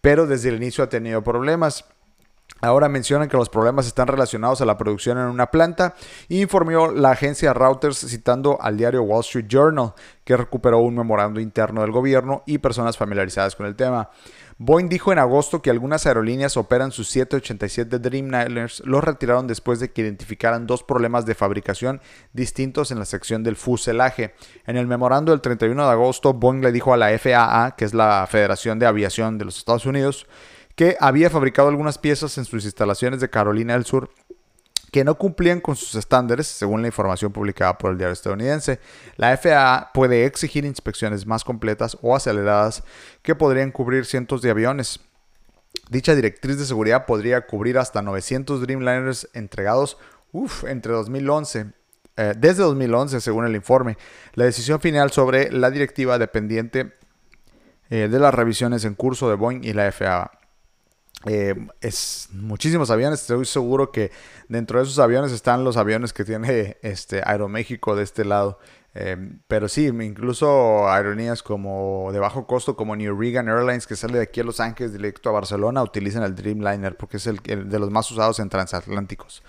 pero 0.00 0.26
desde 0.26 0.48
el 0.48 0.56
inicio 0.56 0.82
ha 0.82 0.88
tenido 0.88 1.22
problemas. 1.22 1.84
Ahora 2.62 2.88
mencionan 2.88 3.28
que 3.28 3.36
los 3.36 3.50
problemas 3.50 3.86
están 3.86 4.06
relacionados 4.06 4.62
a 4.62 4.64
la 4.64 4.78
producción 4.78 5.18
en 5.18 5.26
una 5.26 5.50
planta. 5.50 5.94
Informó 6.30 6.90
la 6.90 7.10
agencia 7.10 7.52
Reuters 7.52 7.98
citando 7.98 8.56
al 8.58 8.78
diario 8.78 9.02
Wall 9.02 9.20
Street 9.20 9.46
Journal, 9.46 9.92
que 10.24 10.34
recuperó 10.34 10.78
un 10.78 10.94
memorando 10.94 11.40
interno 11.40 11.82
del 11.82 11.90
gobierno 11.90 12.42
y 12.46 12.56
personas 12.56 12.96
familiarizadas 12.96 13.54
con 13.54 13.66
el 13.66 13.76
tema. 13.76 14.08
Boeing 14.62 14.90
dijo 14.90 15.10
en 15.10 15.18
agosto 15.18 15.62
que 15.62 15.70
algunas 15.70 16.04
aerolíneas 16.04 16.58
operan 16.58 16.92
sus 16.92 17.08
787 17.08 17.98
Dreamliners, 17.98 18.82
los 18.84 19.02
retiraron 19.02 19.46
después 19.46 19.80
de 19.80 19.90
que 19.90 20.02
identificaran 20.02 20.66
dos 20.66 20.82
problemas 20.82 21.24
de 21.24 21.34
fabricación 21.34 22.02
distintos 22.34 22.90
en 22.90 22.98
la 22.98 23.06
sección 23.06 23.42
del 23.42 23.56
fuselaje. 23.56 24.34
En 24.66 24.76
el 24.76 24.86
memorando 24.86 25.32
del 25.32 25.40
31 25.40 25.82
de 25.82 25.90
agosto, 25.90 26.34
Boeing 26.34 26.60
le 26.60 26.72
dijo 26.72 26.92
a 26.92 26.98
la 26.98 27.18
FAA, 27.18 27.74
que 27.74 27.86
es 27.86 27.94
la 27.94 28.26
Federación 28.30 28.78
de 28.78 28.84
Aviación 28.84 29.38
de 29.38 29.46
los 29.46 29.56
Estados 29.56 29.86
Unidos, 29.86 30.26
que 30.76 30.94
había 31.00 31.30
fabricado 31.30 31.68
algunas 31.68 31.96
piezas 31.96 32.36
en 32.36 32.44
sus 32.44 32.66
instalaciones 32.66 33.22
de 33.22 33.30
Carolina 33.30 33.72
del 33.72 33.86
Sur 33.86 34.10
que 34.90 35.04
no 35.04 35.16
cumplían 35.16 35.60
con 35.60 35.76
sus 35.76 35.94
estándares, 35.94 36.46
según 36.46 36.82
la 36.82 36.88
información 36.88 37.32
publicada 37.32 37.78
por 37.78 37.92
el 37.92 37.98
diario 37.98 38.12
estadounidense. 38.12 38.80
La 39.16 39.36
FAA 39.36 39.90
puede 39.92 40.24
exigir 40.24 40.64
inspecciones 40.64 41.26
más 41.26 41.44
completas 41.44 41.96
o 42.02 42.16
aceleradas 42.16 42.82
que 43.22 43.34
podrían 43.34 43.70
cubrir 43.70 44.06
cientos 44.06 44.42
de 44.42 44.50
aviones. 44.50 45.00
Dicha 45.88 46.14
directriz 46.14 46.58
de 46.58 46.64
seguridad 46.64 47.06
podría 47.06 47.46
cubrir 47.46 47.78
hasta 47.78 48.02
900 48.02 48.60
Dreamliners 48.60 49.28
entregados 49.34 49.96
entre 50.66 50.92
2011 50.92 51.72
eh, 52.16 52.34
desde 52.36 52.62
2011, 52.64 53.20
según 53.20 53.46
el 53.46 53.54
informe. 53.54 53.96
La 54.34 54.44
decisión 54.44 54.80
final 54.80 55.10
sobre 55.10 55.50
la 55.50 55.70
directiva 55.70 56.18
dependiente 56.18 56.92
eh, 57.88 58.08
de 58.10 58.18
las 58.18 58.34
revisiones 58.34 58.84
en 58.84 58.94
curso 58.94 59.30
de 59.30 59.36
Boeing 59.36 59.64
y 59.64 59.72
la 59.72 59.90
FAA. 59.90 60.39
Eh, 61.26 61.54
es 61.80 62.28
muchísimos 62.32 62.90
aviones. 62.90 63.20
Estoy 63.20 63.44
seguro 63.44 63.92
que 63.92 64.10
dentro 64.48 64.78
de 64.78 64.84
esos 64.84 64.98
aviones 64.98 65.32
están 65.32 65.64
los 65.64 65.76
aviones 65.76 66.12
que 66.12 66.24
tiene 66.24 66.78
este 66.82 67.22
Aeroméxico 67.24 67.96
de 67.96 68.04
este 68.04 68.24
lado. 68.24 68.58
Eh, 68.94 69.16
pero 69.46 69.68
sí, 69.68 69.86
incluso 69.86 70.88
aerolíneas 70.88 71.44
como 71.44 72.10
de 72.12 72.18
bajo 72.18 72.46
costo, 72.46 72.74
como 72.74 72.96
New 72.96 73.16
Regan 73.16 73.48
Airlines, 73.48 73.86
que 73.86 73.94
sale 73.94 74.18
de 74.18 74.24
aquí 74.24 74.40
a 74.40 74.44
Los 74.44 74.58
Ángeles 74.58 74.92
directo 74.92 75.28
a 75.28 75.32
Barcelona, 75.32 75.82
utilizan 75.82 76.24
el 76.24 76.34
Dreamliner 76.34 76.96
porque 76.96 77.18
es 77.18 77.26
el, 77.28 77.38
de 77.38 77.78
los 77.78 77.90
más 77.90 78.10
usados 78.10 78.40
en 78.40 78.48
transatlánticos. 78.48 79.44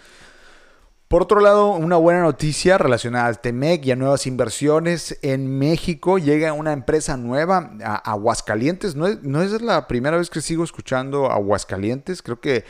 Por 1.12 1.24
otro 1.24 1.41
lado, 1.41 1.71
una 1.71 1.97
buena 1.97 2.21
noticia 2.21 2.78
relacionada 2.78 3.26
al 3.26 3.41
TEMEC 3.41 3.86
y 3.86 3.91
a 3.91 3.97
nuevas 3.97 4.26
inversiones 4.28 5.19
en 5.21 5.60
México. 5.60 6.17
Llega 6.17 6.54
una 6.54 6.71
empresa 6.71 7.17
nueva 7.17 7.74
a 7.84 7.95
Aguascalientes. 8.13 8.95
No 8.95 9.08
es, 9.08 9.21
no 9.21 9.41
es 9.41 9.62
la 9.62 9.89
primera 9.89 10.15
vez 10.15 10.30
que 10.30 10.39
sigo 10.39 10.63
escuchando 10.63 11.30
Aguascalientes. 11.30 12.21
Creo 12.21 12.39
que 12.39 12.63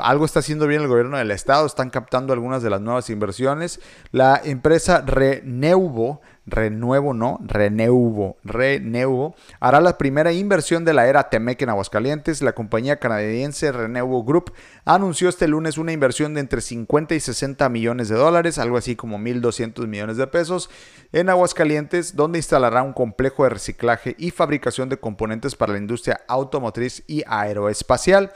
algo 0.00 0.24
está 0.24 0.38
haciendo 0.38 0.66
bien 0.66 0.80
el 0.80 0.88
gobierno 0.88 1.18
del 1.18 1.30
estado. 1.32 1.66
Están 1.66 1.90
captando 1.90 2.32
algunas 2.32 2.62
de 2.62 2.70
las 2.70 2.80
nuevas 2.80 3.10
inversiones. 3.10 3.78
La 4.10 4.40
empresa 4.42 5.02
Reneuvo 5.02 6.22
Renuevo, 6.44 7.14
no, 7.14 7.38
Reneuvo, 7.44 8.36
Reneuvo, 8.42 9.36
hará 9.60 9.80
la 9.80 9.96
primera 9.96 10.32
inversión 10.32 10.84
de 10.84 10.92
la 10.92 11.06
era 11.06 11.30
Temec 11.30 11.62
en 11.62 11.68
Aguascalientes. 11.68 12.42
La 12.42 12.52
compañía 12.52 12.98
canadiense 12.98 13.70
Reneuvo 13.70 14.24
Group 14.24 14.52
anunció 14.84 15.28
este 15.28 15.46
lunes 15.46 15.78
una 15.78 15.92
inversión 15.92 16.34
de 16.34 16.40
entre 16.40 16.60
50 16.60 17.14
y 17.14 17.20
60 17.20 17.68
millones 17.68 18.08
de 18.08 18.16
dólares, 18.16 18.58
algo 18.58 18.76
así 18.76 18.96
como 18.96 19.18
1.200 19.18 19.86
millones 19.86 20.16
de 20.16 20.26
pesos, 20.26 20.68
en 21.12 21.28
Aguascalientes, 21.28 22.16
donde 22.16 22.40
instalará 22.40 22.82
un 22.82 22.92
complejo 22.92 23.44
de 23.44 23.50
reciclaje 23.50 24.16
y 24.18 24.32
fabricación 24.32 24.88
de 24.88 24.96
componentes 24.96 25.54
para 25.54 25.74
la 25.74 25.78
industria 25.78 26.22
automotriz 26.26 27.04
y 27.06 27.22
aeroespacial. 27.26 28.32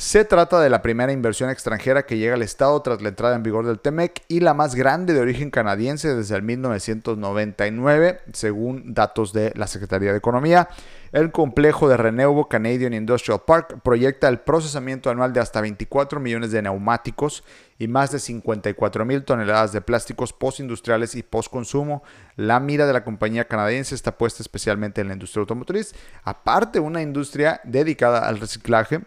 Se 0.00 0.24
trata 0.24 0.58
de 0.62 0.70
la 0.70 0.80
primera 0.80 1.12
inversión 1.12 1.50
extranjera 1.50 2.06
que 2.06 2.16
llega 2.16 2.32
al 2.32 2.40
Estado 2.40 2.80
tras 2.80 3.02
la 3.02 3.10
entrada 3.10 3.36
en 3.36 3.42
vigor 3.42 3.66
del 3.66 3.80
TEMEC 3.80 4.22
y 4.28 4.40
la 4.40 4.54
más 4.54 4.74
grande 4.74 5.12
de 5.12 5.20
origen 5.20 5.50
canadiense 5.50 6.14
desde 6.14 6.36
el 6.36 6.42
1999, 6.42 8.22
según 8.32 8.94
datos 8.94 9.34
de 9.34 9.52
la 9.56 9.66
Secretaría 9.66 10.12
de 10.12 10.16
Economía. 10.16 10.70
El 11.12 11.32
complejo 11.32 11.86
de 11.86 11.98
Renewo 11.98 12.48
Canadian 12.48 12.94
Industrial 12.94 13.42
Park 13.46 13.80
proyecta 13.82 14.26
el 14.28 14.40
procesamiento 14.40 15.10
anual 15.10 15.34
de 15.34 15.40
hasta 15.40 15.60
24 15.60 16.18
millones 16.18 16.50
de 16.50 16.62
neumáticos 16.62 17.44
y 17.78 17.86
más 17.86 18.10
de 18.10 18.20
54 18.20 19.04
mil 19.04 19.22
toneladas 19.22 19.72
de 19.72 19.82
plásticos 19.82 20.32
postindustriales 20.32 21.14
y 21.14 21.22
postconsumo. 21.22 22.02
La 22.36 22.58
mira 22.58 22.86
de 22.86 22.94
la 22.94 23.04
compañía 23.04 23.48
canadiense 23.48 23.94
está 23.94 24.16
puesta 24.16 24.42
especialmente 24.42 25.02
en 25.02 25.08
la 25.08 25.12
industria 25.12 25.42
automotriz, 25.42 25.94
aparte 26.24 26.80
una 26.80 27.02
industria 27.02 27.60
dedicada 27.64 28.26
al 28.26 28.40
reciclaje 28.40 29.00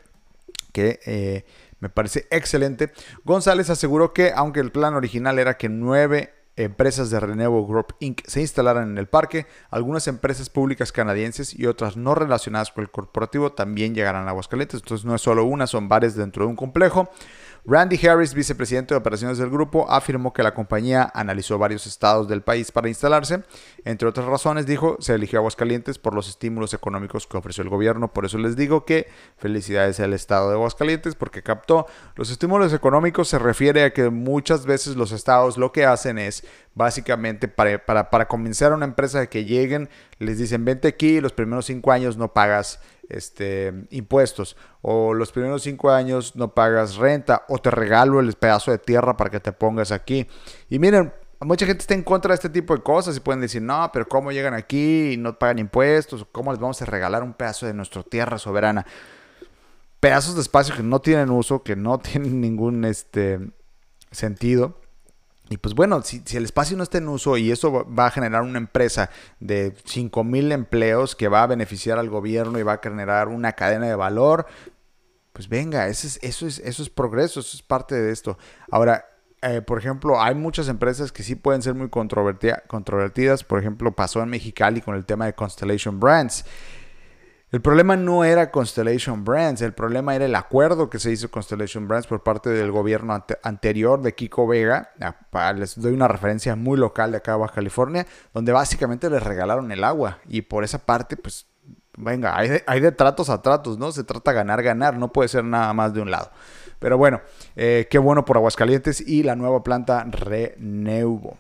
que 0.74 1.00
eh, 1.06 1.46
me 1.80 1.90
parece 1.90 2.28
excelente. 2.30 2.92
González 3.24 3.70
aseguró 3.70 4.12
que, 4.12 4.34
aunque 4.36 4.60
el 4.60 4.72
plan 4.72 4.96
original 4.96 5.40
era 5.40 5.58
que 5.58 5.70
nueve 5.70 6.34
empresas 6.56 7.10
de 7.10 7.20
Renewo 7.20 7.66
Group 7.66 7.96
Inc. 8.00 8.22
se 8.28 8.42
instalaran 8.42 8.92
en 8.92 8.98
el 8.98 9.08
parque, 9.08 9.48
algunas 9.70 10.08
empresas 10.08 10.50
públicas 10.50 10.92
canadienses 10.92 11.58
y 11.58 11.66
otras 11.66 11.98
no 11.98 12.14
relacionadas 12.14 12.72
con 12.72 12.84
el 12.84 12.92
corporativo 12.92 13.54
también 13.54 13.96
llegarán 13.96 14.28
a 14.28 14.32
Aguascalientes. 14.32 14.82
Entonces 14.82 15.06
no 15.06 15.16
es 15.16 15.22
solo 15.22 15.46
una, 15.46 15.68
son 15.68 15.88
varias 15.88 16.16
dentro 16.16 16.46
de 16.46 16.50
un 16.50 16.56
complejo. 16.56 17.10
Randy 17.66 17.98
Harris, 18.06 18.34
vicepresidente 18.34 18.94
de 18.94 18.98
operaciones 18.98 19.38
del 19.38 19.50
grupo, 19.50 19.90
afirmó 19.90 20.34
que 20.34 20.44
la 20.44 20.54
compañía 20.54 21.10
analizó 21.14 21.58
varios 21.58 21.88
estados 21.88 22.28
del 22.28 22.42
país 22.42 22.74
para 22.74 22.90
instalarse. 22.90 23.44
Entre 23.86 24.06
otras 24.06 24.26
razones, 24.26 24.66
dijo, 24.66 24.98
se 25.00 25.14
eligió 25.14 25.40
Aguascalientes 25.40 25.98
por 25.98 26.14
los 26.14 26.28
estímulos 26.28 26.74
económicos 26.74 27.26
que 27.26 27.38
ofreció 27.38 27.64
el 27.64 27.70
gobierno. 27.70 28.12
Por 28.12 28.26
eso 28.26 28.38
les 28.38 28.58
digo 28.58 28.84
que 28.84 29.08
felicidades 29.38 30.02
al 30.02 30.12
estado 30.12 30.50
de 30.50 30.56
Aguascalientes 30.56 31.16
porque 31.16 31.42
captó 31.42 31.88
los 32.18 32.30
estímulos 32.32 32.74
económicos. 32.74 33.30
Se 33.30 33.40
refiere 33.40 33.86
a 33.86 33.94
que 33.94 34.10
muchas 34.10 34.66
veces 34.66 34.98
los 34.98 35.14
estados 35.14 35.58
lo 35.58 35.72
que 35.72 35.86
hacen 35.86 36.18
es 36.18 36.46
básicamente 36.76 37.48
para, 37.48 37.86
para, 37.86 38.10
para 38.10 38.28
convencer 38.28 38.72
a 38.72 38.76
una 38.76 38.86
empresa 38.86 39.20
de 39.20 39.30
que 39.30 39.46
lleguen, 39.46 39.90
les 40.20 40.38
dicen 40.38 40.66
vente 40.66 40.88
aquí, 40.88 41.22
los 41.22 41.34
primeros 41.34 41.66
cinco 41.66 41.92
años 41.92 42.18
no 42.18 42.34
pagas 42.34 42.80
este, 43.10 43.74
impuestos 43.92 44.58
o 44.82 45.14
los 45.14 45.32
primeros 45.32 45.64
cinco 45.64 45.92
años 45.92 46.36
no 46.36 46.54
pagas 46.54 46.96
renta 46.96 47.46
o 47.48 47.58
te 47.58 47.70
regalo 47.70 48.20
el 48.20 48.34
pedazo 48.34 48.72
de 48.72 48.80
tierra 48.80 49.16
para 49.18 49.30
que 49.30 49.40
te 49.40 49.52
pongas 49.52 49.92
aquí. 49.92 50.28
Y 50.70 50.80
miren, 50.80 51.14
mucha 51.42 51.66
gente 51.66 51.82
está 51.82 51.94
en 51.94 52.04
contra 52.04 52.30
de 52.30 52.36
este 52.36 52.50
tipo 52.50 52.76
de 52.76 52.82
cosas 52.82 53.16
y 53.18 53.20
pueden 53.20 53.42
decir, 53.42 53.62
no, 53.62 53.90
pero 53.94 54.08
¿cómo 54.08 54.32
llegan 54.32 54.54
aquí 54.54 55.14
y 55.14 55.18
no 55.18 55.38
pagan 55.38 55.60
impuestos? 55.60 56.26
¿Cómo 56.32 56.52
les 56.52 56.60
vamos 56.60 56.82
a 56.82 56.86
regalar 56.86 57.24
un 57.24 57.34
pedazo 57.34 57.66
de 57.66 57.74
nuestra 57.74 58.04
tierra 58.04 58.38
soberana? 58.38 58.86
Pedazos 60.00 60.36
de 60.36 60.42
espacio 60.42 60.76
que 60.76 60.84
no 60.84 61.00
tienen 61.00 61.30
uso, 61.30 61.64
que 61.64 61.76
no 61.76 62.00
tienen 62.00 62.42
ningún 62.42 62.84
este, 62.86 63.40
sentido 64.12 64.83
y 65.50 65.58
pues 65.58 65.76
bueno, 65.76 66.02
si, 66.02 66.24
el 66.36 66.46
espacio 66.46 66.78
no 66.78 66.84
está 66.84 66.98
en 66.98 67.08
uso 67.08 67.38
y 67.38 67.52
eso 67.52 67.86
va 67.86 68.08
a 68.08 68.12
generar 68.12 68.42
una 68.44 68.58
empresa 68.58 69.10
de 69.40 69.76
5 69.86 70.24
mil 70.24 70.52
empleos 70.52 71.16
que 71.16 71.28
va 71.28 71.44
a 71.44 71.48
beneficiar 71.48 72.00
al 72.00 72.10
gobierno 72.10 72.60
y 72.60 72.64
va 72.64 72.74
a 72.74 72.80
generar 72.82 73.28
una 73.28 73.54
cadena 73.54 73.88
de 73.88 73.96
valor, 73.96 74.48
pues 75.34 75.50
venga, 75.50 75.88
eso 75.88 76.08
es, 76.08 76.20
eso 76.22 76.48
es, 76.48 76.60
eso 76.60 76.84
es 76.84 76.90
progreso, 76.90 77.42
eso 77.42 77.58
es 77.58 77.62
parte 77.62 77.96
de 77.96 78.12
esto. 78.12 78.38
Ahora, 78.72 79.06
eh, 79.42 79.62
por 79.62 79.78
ejemplo, 79.78 80.22
hay 80.22 80.36
muchas 80.36 80.70
empresas 80.70 81.12
que 81.12 81.22
sí 81.22 81.36
pueden 81.36 81.62
ser 81.62 81.74
muy 81.74 81.90
controvertidas. 81.90 83.44
Por 83.44 83.60
ejemplo, 83.60 83.92
pasó 83.92 84.24
en 84.24 84.30
Mexicali 84.30 84.80
con 84.80 84.96
el 84.96 85.06
tema 85.06 85.26
de 85.26 85.34
Constellation 85.34 86.00
Brands. 86.00 86.46
El 87.54 87.62
problema 87.62 87.96
no 87.96 88.24
era 88.24 88.50
Constellation 88.50 89.24
Brands, 89.24 89.62
el 89.62 89.74
problema 89.74 90.16
era 90.16 90.26
el 90.26 90.34
acuerdo 90.34 90.90
que 90.90 90.98
se 90.98 91.12
hizo 91.12 91.30
Constellation 91.30 91.88
Brands 91.88 92.08
por 92.08 92.24
parte 92.24 92.50
del 92.50 92.72
gobierno 92.72 93.24
anterior 93.44 94.02
de 94.02 94.16
Kiko 94.16 94.48
Vega. 94.48 94.90
Ah, 95.32 95.54
les 95.54 95.80
doy 95.80 95.94
una 95.94 96.08
referencia 96.08 96.56
muy 96.56 96.80
local 96.80 97.12
de 97.12 97.18
acá 97.18 97.34
de 97.34 97.38
Baja 97.38 97.54
California, 97.54 98.08
donde 98.34 98.52
básicamente 98.54 99.08
les 99.08 99.22
regalaron 99.22 99.72
el 99.72 99.84
agua. 99.84 100.18
Y 100.28 100.42
por 100.42 100.64
esa 100.64 100.80
parte, 100.80 101.16
pues, 101.16 101.46
venga, 101.96 102.36
hay 102.36 102.80
de, 102.80 102.92
tratos 102.92 103.30
a 103.30 103.44
tratos, 103.44 103.78
¿no? 103.78 103.92
Se 103.92 104.04
trata 104.04 104.32
de 104.32 104.38
ganar, 104.38 104.64
ganar, 104.64 104.98
no 104.98 105.14
puede 105.14 105.30
ser 105.30 105.44
nada 105.44 105.72
más 105.74 105.94
de 105.94 106.02
un 106.02 106.10
lado. 106.10 106.32
Pero 106.80 106.98
bueno, 106.98 107.22
eh, 107.56 107.88
qué 107.88 108.00
bueno 108.00 108.26
por 108.26 108.38
Aguascalientes 108.38 109.00
y 109.00 109.22
la 109.22 109.36
nueva 109.36 109.62
planta 109.62 110.04
Reneuvo. 110.06 111.38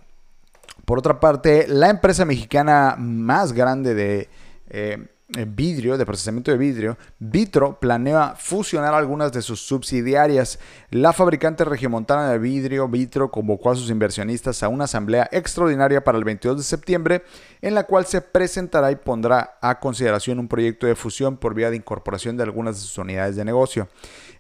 Por 0.86 1.00
otra 1.00 1.20
parte, 1.20 1.66
la 1.68 1.90
empresa 1.90 2.24
mexicana 2.24 2.98
más 3.00 3.52
grande 3.52 3.96
de... 3.96 4.30
Eh, 4.70 5.08
vidrio, 5.48 5.98
de 5.98 6.06
procesamiento 6.06 6.52
de 6.52 6.58
vidrio, 6.58 6.98
Vitro 7.20 7.80
planea 7.80 8.36
fusionar 8.38 8.94
algunas 8.94 9.32
de 9.32 9.42
sus 9.42 9.62
subsidiarias. 9.62 10.60
La 10.92 11.14
fabricante 11.14 11.66
regiomontana 11.66 12.30
de 12.30 12.40
vidrio, 12.40 12.88
Vitro, 12.88 13.32
convocó 13.32 13.72
a 13.72 13.76
sus 13.76 13.90
inversionistas 13.90 14.64
a 14.64 14.70
una 14.70 14.86
asamblea 14.86 15.28
extraordinaria 15.32 16.04
para 16.04 16.18
el 16.18 16.24
22 16.24 16.58
de 16.58 16.64
septiembre, 16.64 17.24
en 17.62 17.76
la 17.76 17.84
cual 17.84 18.06
se 18.06 18.22
presentará 18.22 18.92
y 18.92 18.96
pondrá 18.96 19.58
a 19.62 19.80
consideración 19.80 20.40
un 20.40 20.48
proyecto 20.48 20.88
de 20.88 20.96
fusión 20.96 21.38
por 21.38 21.54
vía 21.54 21.70
de 21.70 21.78
incorporación 21.78 22.38
de 22.38 22.44
algunas 22.44 22.76
de 22.76 22.82
sus 22.82 22.98
unidades 22.98 23.36
de 23.36 23.46
negocio. 23.46 23.88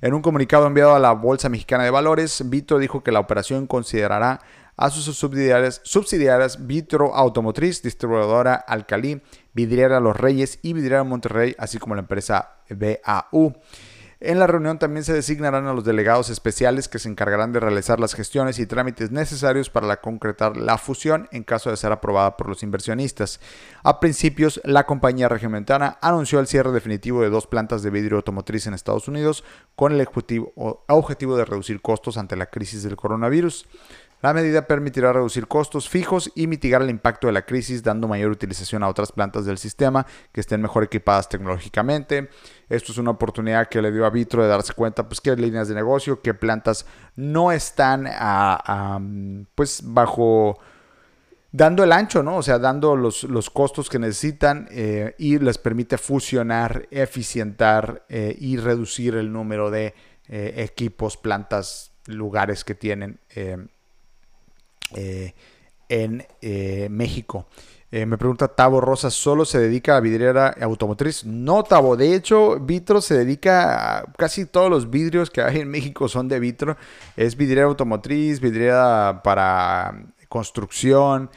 En 0.01 0.13
un 0.13 0.21
comunicado 0.21 0.67
enviado 0.67 0.95
a 0.95 0.99
la 0.99 1.13
Bolsa 1.13 1.49
Mexicana 1.49 1.83
de 1.83 1.89
Valores, 1.89 2.49
Vitro 2.49 2.77
dijo 2.77 3.03
que 3.03 3.11
la 3.11 3.19
operación 3.19 3.67
considerará 3.67 4.41
a 4.75 4.89
sus 4.89 5.03
subsidiarias, 5.15 5.81
subsidiarias 5.83 6.65
Vitro 6.65 7.15
Automotriz, 7.15 7.81
distribuidora 7.81 8.55
Alcalí, 8.55 9.21
Vidriera 9.53 9.99
Los 9.99 10.17
Reyes 10.17 10.59
y 10.61 10.73
Vidriera 10.73 11.03
Monterrey, 11.03 11.55
así 11.57 11.77
como 11.77 11.95
la 11.95 12.01
empresa 12.01 12.57
BAU. 12.69 13.53
En 14.25 14.39
la 14.39 14.47
reunión 14.47 14.79
también 14.79 15.03
se 15.03 15.11
designarán 15.11 15.67
a 15.67 15.73
los 15.73 15.83
delegados 15.83 16.29
especiales 16.29 16.87
que 16.87 16.97
se 16.97 17.09
encargarán 17.09 17.51
de 17.51 17.59
realizar 17.59 17.99
las 17.99 18.13
gestiones 18.13 18.57
y 18.57 18.65
trámites 18.65 19.11
necesarios 19.11 19.69
para 19.69 19.97
concretar 19.99 20.55
la 20.55 20.77
fusión 20.77 21.27
en 21.33 21.43
caso 21.43 21.69
de 21.69 21.75
ser 21.75 21.91
aprobada 21.91 22.37
por 22.37 22.47
los 22.47 22.63
inversionistas. 22.63 23.41
A 23.83 23.99
principios, 23.99 24.61
la 24.63 24.85
compañía 24.85 25.27
regiomontana 25.27 25.97
anunció 26.01 26.39
el 26.39 26.47
cierre 26.47 26.71
definitivo 26.71 27.21
de 27.21 27.29
dos 27.29 27.47
plantas 27.47 27.83
de 27.83 27.89
vidrio 27.89 28.15
automotriz 28.15 28.65
en 28.65 28.73
Estados 28.73 29.09
Unidos 29.09 29.43
con 29.75 29.91
el 29.91 30.07
objetivo 30.07 31.35
de 31.35 31.43
reducir 31.43 31.81
costos 31.81 32.15
ante 32.15 32.37
la 32.37 32.45
crisis 32.45 32.81
del 32.83 32.95
coronavirus. 32.95 33.65
La 34.23 34.33
medida 34.33 34.65
permitirá 34.65 35.11
reducir 35.11 35.49
costos 35.49 35.89
fijos 35.89 36.31
y 36.33 36.47
mitigar 36.47 36.81
el 36.81 36.89
impacto 36.89 37.27
de 37.27 37.33
la 37.33 37.45
crisis, 37.45 37.83
dando 37.83 38.07
mayor 38.07 38.31
utilización 38.31 38.81
a 38.81 38.87
otras 38.87 39.11
plantas 39.11 39.43
del 39.43 39.57
sistema 39.57 40.07
que 40.31 40.39
estén 40.39 40.61
mejor 40.61 40.85
equipadas 40.85 41.27
tecnológicamente. 41.27 42.29
Esto 42.69 42.93
es 42.93 42.97
una 42.97 43.11
oportunidad 43.11 43.67
que 43.67 43.81
le 43.81 43.91
dio 43.91 44.05
a 44.05 44.09
Vitro 44.09 44.41
de 44.41 44.47
darse 44.47 44.71
cuenta, 44.71 45.09
pues, 45.09 45.19
qué 45.19 45.35
líneas 45.35 45.67
de 45.67 45.75
negocio, 45.75 46.21
qué 46.21 46.33
plantas 46.33 46.85
no 47.17 47.51
están 47.51 48.07
pues, 49.55 49.81
bajo 49.83 50.57
dando 51.51 51.83
el 51.83 51.91
ancho, 51.91 52.23
¿no? 52.23 52.37
O 52.37 52.43
sea, 52.43 52.59
dando 52.59 52.95
los, 52.95 53.49
costos 53.49 53.89
que 53.89 53.99
necesitan 53.99 54.69
eh, 54.71 55.15
y 55.17 55.37
les 55.37 55.57
permite 55.57 55.97
fusionar, 55.97 56.87
eficientar 56.91 58.05
eh, 58.07 58.37
y 58.39 58.55
reducir 58.55 59.15
el 59.15 59.33
número 59.33 59.69
de 59.69 59.93
eh, 60.29 60.53
equipos, 60.59 61.17
plantas, 61.17 61.91
lugares 62.05 62.63
que 62.63 62.73
tienen 62.73 63.19
eh, 64.95 65.33
en 65.89 66.25
eh, 66.41 66.87
México. 66.89 67.47
Eh, 67.91 68.07
me 68.07 68.17
pregunta 68.17 68.47
Tavo 68.47 68.81
Rosa, 68.81 69.11
¿solo 69.11 69.45
se 69.45 69.59
dedica 69.59 69.95
a 69.95 69.99
vidriera 69.99 70.55
automotriz? 70.61 71.25
No, 71.25 71.63
Tavo. 71.63 71.95
De 71.95 72.15
hecho, 72.15 72.59
Vitro 72.59 73.01
se 73.01 73.15
dedica 73.15 73.99
a 73.99 74.13
casi 74.13 74.45
todos 74.45 74.69
los 74.69 74.89
vidrios 74.89 75.29
que 75.29 75.41
hay 75.41 75.59
en 75.59 75.69
México 75.69 76.07
son 76.07 76.27
de 76.27 76.39
Vitro. 76.39 76.75
Es 77.15 77.37
vidriera 77.37 77.67
automotriz, 77.67 78.39
vidriera 78.39 79.21
para 79.23 80.05
construcción, 80.27 81.29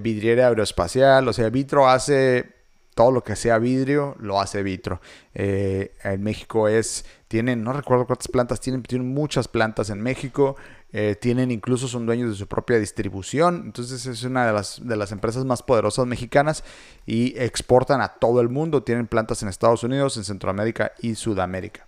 vidriera 0.00 0.48
aeroespacial. 0.48 1.28
O 1.28 1.32
sea, 1.32 1.48
Vitro 1.50 1.88
hace 1.88 2.50
todo 2.96 3.12
lo 3.12 3.22
que 3.22 3.36
sea 3.36 3.58
vidrio, 3.58 4.16
lo 4.18 4.40
hace 4.40 4.64
Vitro. 4.64 5.00
en 5.34 6.22
México 6.22 6.66
es 6.66 7.04
Tienen, 7.28 7.62
no 7.62 7.72
recuerdo 7.72 8.06
cuántas 8.06 8.26
plantas 8.26 8.58
tienen, 8.58 8.82
tienen 8.82 9.14
muchas 9.14 9.46
plantas 9.46 9.88
en 9.88 10.02
México. 10.02 10.56
Eh, 10.94 11.16
tienen 11.18 11.50
incluso 11.50 11.88
son 11.88 12.04
dueños 12.04 12.30
de 12.30 12.36
su 12.36 12.46
propia 12.46 12.78
distribución. 12.78 13.62
Entonces 13.64 14.04
es 14.06 14.22
una 14.24 14.46
de 14.46 14.52
las, 14.52 14.80
de 14.86 14.96
las 14.96 15.12
empresas 15.12 15.44
más 15.44 15.62
poderosas 15.62 16.06
mexicanas 16.06 16.64
y 17.06 17.38
exportan 17.38 18.00
a 18.00 18.08
todo 18.08 18.40
el 18.40 18.48
mundo. 18.48 18.82
Tienen 18.82 19.06
plantas 19.06 19.42
en 19.42 19.48
Estados 19.48 19.82
Unidos, 19.84 20.16
en 20.16 20.24
Centroamérica 20.24 20.92
y 21.00 21.14
Sudamérica. 21.14 21.86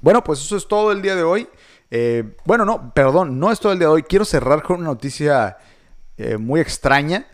Bueno, 0.00 0.22
pues 0.22 0.40
eso 0.40 0.56
es 0.56 0.68
todo 0.68 0.92
el 0.92 1.02
día 1.02 1.16
de 1.16 1.24
hoy. 1.24 1.48
Eh, 1.90 2.36
bueno, 2.44 2.64
no, 2.64 2.92
perdón, 2.94 3.40
no 3.40 3.50
es 3.50 3.58
todo 3.58 3.72
el 3.72 3.78
día 3.78 3.88
de 3.88 3.94
hoy. 3.94 4.02
Quiero 4.02 4.24
cerrar 4.24 4.62
con 4.62 4.78
una 4.80 4.88
noticia 4.88 5.56
eh, 6.16 6.36
muy 6.36 6.60
extraña, 6.60 7.26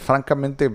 francamente, 0.00 0.70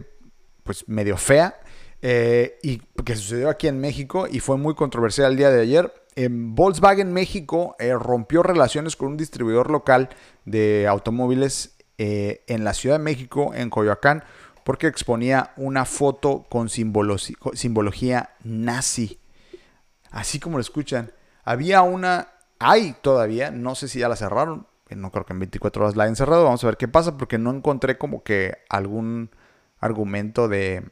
pues 0.64 0.88
medio 0.88 1.18
fea. 1.18 1.60
Y 2.02 2.80
que 3.06 3.16
sucedió 3.16 3.50
aquí 3.50 3.68
en 3.68 3.80
México 3.80 4.28
y 4.30 4.40
fue 4.40 4.58
muy 4.58 4.74
controversial 4.74 5.32
el 5.32 5.38
día 5.38 5.52
de 5.52 5.62
ayer. 5.62 6.01
En 6.16 6.56
Volkswagen 6.56 7.14
México 7.14 7.76
eh, 7.80 7.94
rompió 7.94 8.44
relaciones 8.44 8.96
con 8.96 9.10
un 9.10 9.18
distribuidor 9.18 9.72
local 9.72 10.10
de 10.46 10.88
automóviles 10.88 11.78
eh, 11.98 12.44
en 12.48 12.64
la 12.64 12.74
Ciudad 12.74 12.98
de 12.98 13.04
México, 13.04 13.54
en 13.54 13.70
Coyoacán, 13.70 14.24
porque 14.66 14.88
exponía 14.88 15.54
una 15.56 15.86
foto 15.86 16.46
con 16.50 16.68
simbología 16.70 18.32
nazi. 18.44 19.20
Así 20.12 20.40
como 20.40 20.58
lo 20.58 20.62
escuchan. 20.62 21.12
Había 21.44 21.82
una, 21.82 22.28
hay 22.60 22.96
todavía, 23.02 23.52
no 23.52 23.76
sé 23.76 23.88
si 23.88 24.00
ya 24.00 24.10
la 24.10 24.16
cerraron, 24.16 24.68
no 24.90 25.12
creo 25.12 25.26
que 25.26 25.34
en 25.34 25.40
24 25.40 25.84
horas 25.84 25.96
la 25.96 26.04
hayan 26.04 26.16
cerrado, 26.16 26.44
vamos 26.44 26.64
a 26.64 26.68
ver 26.68 26.78
qué 26.78 26.88
pasa, 26.88 27.18
porque 27.18 27.38
no 27.38 27.52
encontré 27.52 27.98
como 27.98 28.24
que 28.24 28.58
algún 28.70 29.32
argumento 29.80 30.48
de, 30.48 30.84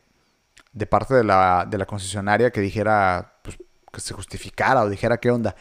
de 0.71 0.86
parte 0.86 1.13
de 1.13 1.23
la, 1.23 1.67
de 1.69 1.77
la 1.77 1.86
concesionaria 1.86 2.51
que 2.51 2.62
dijera, 2.62 3.39
pues, 3.43 3.58
que 3.91 4.02
se 4.02 4.13
justificara 4.13 4.84
o 4.84 4.89
dijera 4.89 5.17
qué 5.17 5.32
onda. 5.32 5.56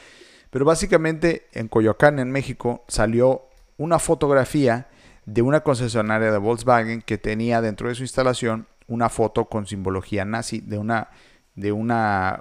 Pero 0.50 0.64
básicamente 0.64 1.46
en 1.52 1.68
Coyoacán, 1.68 2.18
en 2.18 2.30
México, 2.30 2.84
salió 2.88 3.48
una 3.76 3.98
fotografía 3.98 4.88
de 5.26 5.42
una 5.42 5.60
concesionaria 5.60 6.32
de 6.32 6.38
Volkswagen 6.38 7.02
que 7.02 7.18
tenía 7.18 7.60
dentro 7.60 7.88
de 7.88 7.94
su 7.94 8.02
instalación 8.02 8.66
una 8.86 9.10
foto 9.10 9.44
con 9.44 9.66
simbología 9.66 10.24
nazi, 10.24 10.60
de 10.60 10.78
una, 10.78 11.10
de 11.54 11.72
una, 11.72 12.40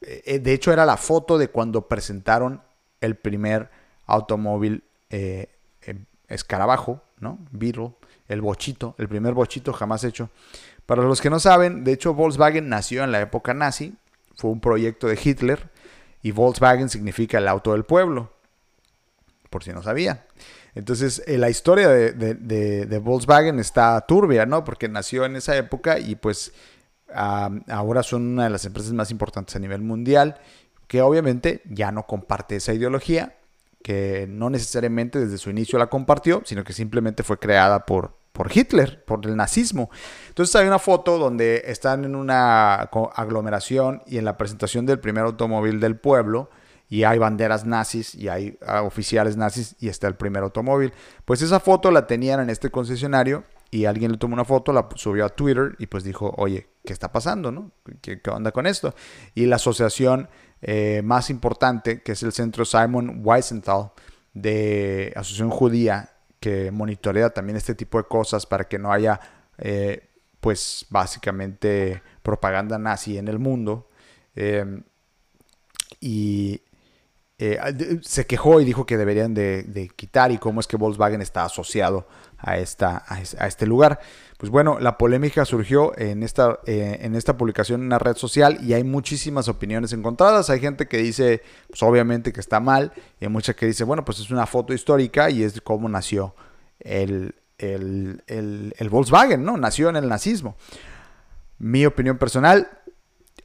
eh, 0.00 0.38
de 0.38 0.52
hecho 0.52 0.72
era 0.72 0.86
la 0.86 0.96
foto 0.96 1.36
de 1.36 1.48
cuando 1.48 1.88
presentaron 1.88 2.62
el 3.00 3.16
primer 3.16 3.70
automóvil 4.06 4.84
eh, 5.10 5.48
em, 5.82 6.04
escarabajo, 6.28 7.02
¿no? 7.18 7.38
Beetle, 7.50 7.94
el 8.28 8.40
bochito, 8.40 8.94
el 8.98 9.08
primer 9.08 9.34
bochito 9.34 9.72
jamás 9.72 10.04
hecho. 10.04 10.30
Para 10.86 11.02
los 11.02 11.20
que 11.20 11.30
no 11.30 11.40
saben, 11.40 11.82
de 11.82 11.92
hecho 11.92 12.14
Volkswagen 12.14 12.68
nació 12.68 13.02
en 13.02 13.10
la 13.10 13.20
época 13.20 13.54
nazi, 13.54 13.96
fue 14.40 14.50
un 14.50 14.60
proyecto 14.60 15.06
de 15.06 15.18
Hitler 15.22 15.68
y 16.22 16.30
Volkswagen 16.30 16.88
significa 16.88 17.36
el 17.38 17.46
auto 17.46 17.72
del 17.72 17.84
pueblo, 17.84 18.32
por 19.50 19.62
si 19.62 19.70
no 19.70 19.82
sabía. 19.82 20.24
Entonces, 20.74 21.22
eh, 21.26 21.36
la 21.36 21.50
historia 21.50 21.88
de, 21.88 23.00
Volkswagen 23.02 23.58
está 23.58 24.00
turbia, 24.06 24.46
¿no? 24.46 24.64
Porque 24.64 24.88
nació 24.88 25.26
en 25.26 25.36
esa 25.36 25.56
época 25.56 25.98
y 25.98 26.14
pues 26.14 26.52
ahora 27.12 28.02
son 28.02 28.22
una 28.22 28.44
de 28.44 28.50
las 28.50 28.64
empresas 28.64 28.92
más 28.92 29.10
importantes 29.10 29.54
a 29.56 29.58
nivel 29.58 29.82
mundial, 29.82 30.40
que 30.86 31.02
obviamente 31.02 31.60
ya 31.68 31.92
no 31.92 32.06
comparte 32.06 32.56
esa 32.56 32.72
ideología, 32.72 33.36
que 33.82 34.26
no 34.26 34.48
necesariamente 34.48 35.18
desde 35.18 35.36
su 35.36 35.50
inicio 35.50 35.78
la 35.78 35.88
compartió, 35.88 36.42
sino 36.46 36.64
que 36.64 36.72
simplemente 36.72 37.24
fue 37.24 37.38
creada 37.38 37.84
por, 37.84 38.16
por 38.32 38.50
Hitler, 38.56 39.04
por 39.04 39.26
el 39.26 39.36
nazismo. 39.36 39.90
Entonces 40.28 40.54
hay 40.56 40.66
una 40.66 40.78
foto 40.78 41.18
donde 41.18 41.62
están 41.66 42.04
en 42.04 42.14
una 42.14 42.74
aglomeración 42.74 44.02
y 44.06 44.18
en 44.18 44.24
la 44.24 44.36
presentación 44.36 44.86
del 44.86 45.00
primer 45.00 45.24
automóvil 45.24 45.80
del 45.80 45.96
pueblo 45.98 46.50
y 46.88 47.04
hay 47.04 47.18
banderas 47.18 47.64
nazis 47.64 48.14
y 48.14 48.28
hay 48.28 48.58
ah, 48.66 48.82
oficiales 48.82 49.36
nazis 49.36 49.76
y 49.78 49.88
está 49.88 50.08
el 50.08 50.16
primer 50.16 50.42
automóvil. 50.42 50.92
Pues 51.24 51.40
esa 51.40 51.60
foto 51.60 51.90
la 51.90 52.06
tenían 52.06 52.40
en 52.40 52.50
este 52.50 52.70
concesionario 52.70 53.44
y 53.70 53.84
alguien 53.84 54.10
le 54.10 54.18
tomó 54.18 54.34
una 54.34 54.44
foto, 54.44 54.72
la 54.72 54.88
subió 54.96 55.24
a 55.24 55.28
Twitter 55.28 55.76
y 55.78 55.86
pues 55.86 56.02
dijo, 56.02 56.34
oye, 56.36 56.68
¿qué 56.84 56.92
está 56.92 57.12
pasando? 57.12 57.52
No? 57.52 57.70
¿Qué, 58.02 58.20
onda 58.30 58.50
con 58.50 58.66
esto? 58.66 58.94
Y 59.34 59.46
la 59.46 59.56
asociación 59.56 60.28
eh, 60.62 61.02
más 61.04 61.30
importante, 61.30 62.02
que 62.02 62.12
es 62.12 62.22
el 62.24 62.32
centro 62.32 62.64
Simon 62.64 63.20
Wiesenthal 63.24 63.92
de 64.34 65.12
Asociación 65.14 65.50
Judía 65.50 66.09
que 66.40 66.70
monitorea 66.70 67.30
también 67.30 67.56
este 67.56 67.74
tipo 67.74 67.98
de 67.98 68.04
cosas 68.04 68.46
para 68.46 68.66
que 68.66 68.78
no 68.78 68.92
haya, 68.92 69.20
eh, 69.58 70.08
pues 70.40 70.86
básicamente, 70.90 72.02
propaganda 72.22 72.78
nazi 72.78 73.18
en 73.18 73.28
el 73.28 73.38
mundo. 73.38 73.88
Em, 74.34 74.82
y 76.00 76.62
eh, 77.42 78.00
se 78.02 78.26
quejó 78.26 78.60
y 78.60 78.66
dijo 78.66 78.84
que 78.84 78.98
deberían 78.98 79.32
de, 79.32 79.90
quitar 79.96 80.30
y 80.30 80.36
cómo 80.36 80.60
es 80.60 80.66
que 80.66 80.76
Volkswagen 80.76 81.22
está 81.22 81.44
asociado 81.44 82.06
a, 82.36 82.58
esta, 82.58 83.02
a, 83.08 83.46
este 83.46 83.66
lugar. 83.66 83.98
Pues 84.36 84.50
bueno, 84.50 84.78
la 84.78 84.98
polémica 84.98 85.46
surgió 85.46 85.98
en 85.98 86.22
esta, 86.22 86.58
eh, 86.66 86.98
en 87.00 87.16
esta 87.16 87.38
publicación 87.38 87.80
en 87.80 87.86
una 87.86 87.98
red 87.98 88.14
social 88.16 88.58
y 88.62 88.74
hay 88.74 88.84
muchísimas 88.84 89.48
opiniones 89.48 89.94
encontradas. 89.94 90.50
Hay 90.50 90.60
gente 90.60 90.86
que 90.86 90.98
dice, 90.98 91.40
pues 91.68 91.82
obviamente 91.82 92.30
que 92.34 92.40
está 92.40 92.60
mal, 92.60 92.92
y 93.18 93.24
hay 93.24 93.30
mucha 93.30 93.54
que 93.54 93.64
dice, 93.64 93.84
bueno, 93.84 94.04
pues 94.04 94.20
es 94.20 94.30
una 94.30 94.44
foto 94.44 94.74
histórica 94.74 95.30
y 95.30 95.42
es 95.42 95.62
cómo 95.62 95.88
nació 95.88 96.34
el, 96.78 97.36
el, 97.56 98.22
el 98.26 98.88
Volkswagen, 98.90 99.42
¿no? 99.42 99.56
Nació 99.56 99.88
en 99.88 99.96
el 99.96 100.10
nazismo. 100.10 100.56
Mi 101.58 101.86
opinión 101.86 102.18
personal, 102.18 102.68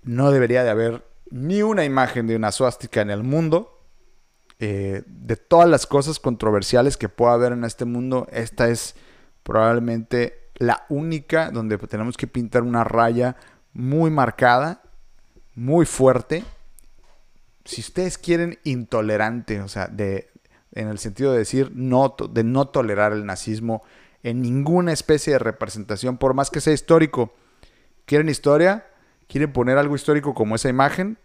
no 0.04 0.32
debería 0.32 0.66
de 0.66 0.70
haber 0.70 1.06
ni 1.32 1.62
una 1.62 1.86
imagen 1.86 2.28
de 2.28 2.36
una 2.36 2.52
suástica 2.52 3.00
en 3.00 3.10
el 3.10 3.24
mundo. 3.24 3.75
Eh, 4.60 5.04
de 5.06 5.36
todas 5.36 5.68
las 5.70 5.86
cosas 5.86 6.20
controversiales 6.20 6.96
que 6.96 7.10
pueda 7.10 7.34
haber 7.34 7.52
en 7.52 7.66
este 7.66 7.86
mundo, 7.86 8.28
esta 8.32 8.70
es 8.70 8.96
probablemente 9.44 10.50
la 10.56 10.86
única 10.90 11.52
donde 11.52 11.78
tenemos 11.78 12.16
que 12.16 12.28
pintar 12.28 12.64
una 12.64 12.84
raya 12.84 13.36
muy 13.74 14.10
marcada, 14.10 14.82
muy 15.56 15.86
fuerte. 15.86 16.44
Si 17.66 17.82
ustedes 17.82 18.18
quieren 18.18 18.60
intolerante, 18.64 19.60
o 19.60 19.68
sea, 19.68 19.88
de, 19.88 20.30
en 20.72 20.88
el 20.88 21.00
sentido 21.00 21.34
de 21.34 21.40
decir 21.40 21.72
no, 21.74 22.16
de 22.30 22.44
no 22.44 22.68
tolerar 22.70 23.12
el 23.12 23.26
nazismo 23.26 23.84
en 24.24 24.42
ninguna 24.42 24.94
especie 24.94 25.34
de 25.34 25.40
representación, 25.40 26.18
por 26.18 26.34
más 26.34 26.50
que 26.50 26.62
sea 26.62 26.74
histórico. 26.74 27.34
¿Quieren 28.06 28.30
historia? 28.30 28.88
¿Quieren 29.28 29.54
poner 29.54 29.78
algo 29.78 29.96
histórico 29.96 30.34
como 30.34 30.56
esa 30.56 30.70
imagen? 30.70 31.18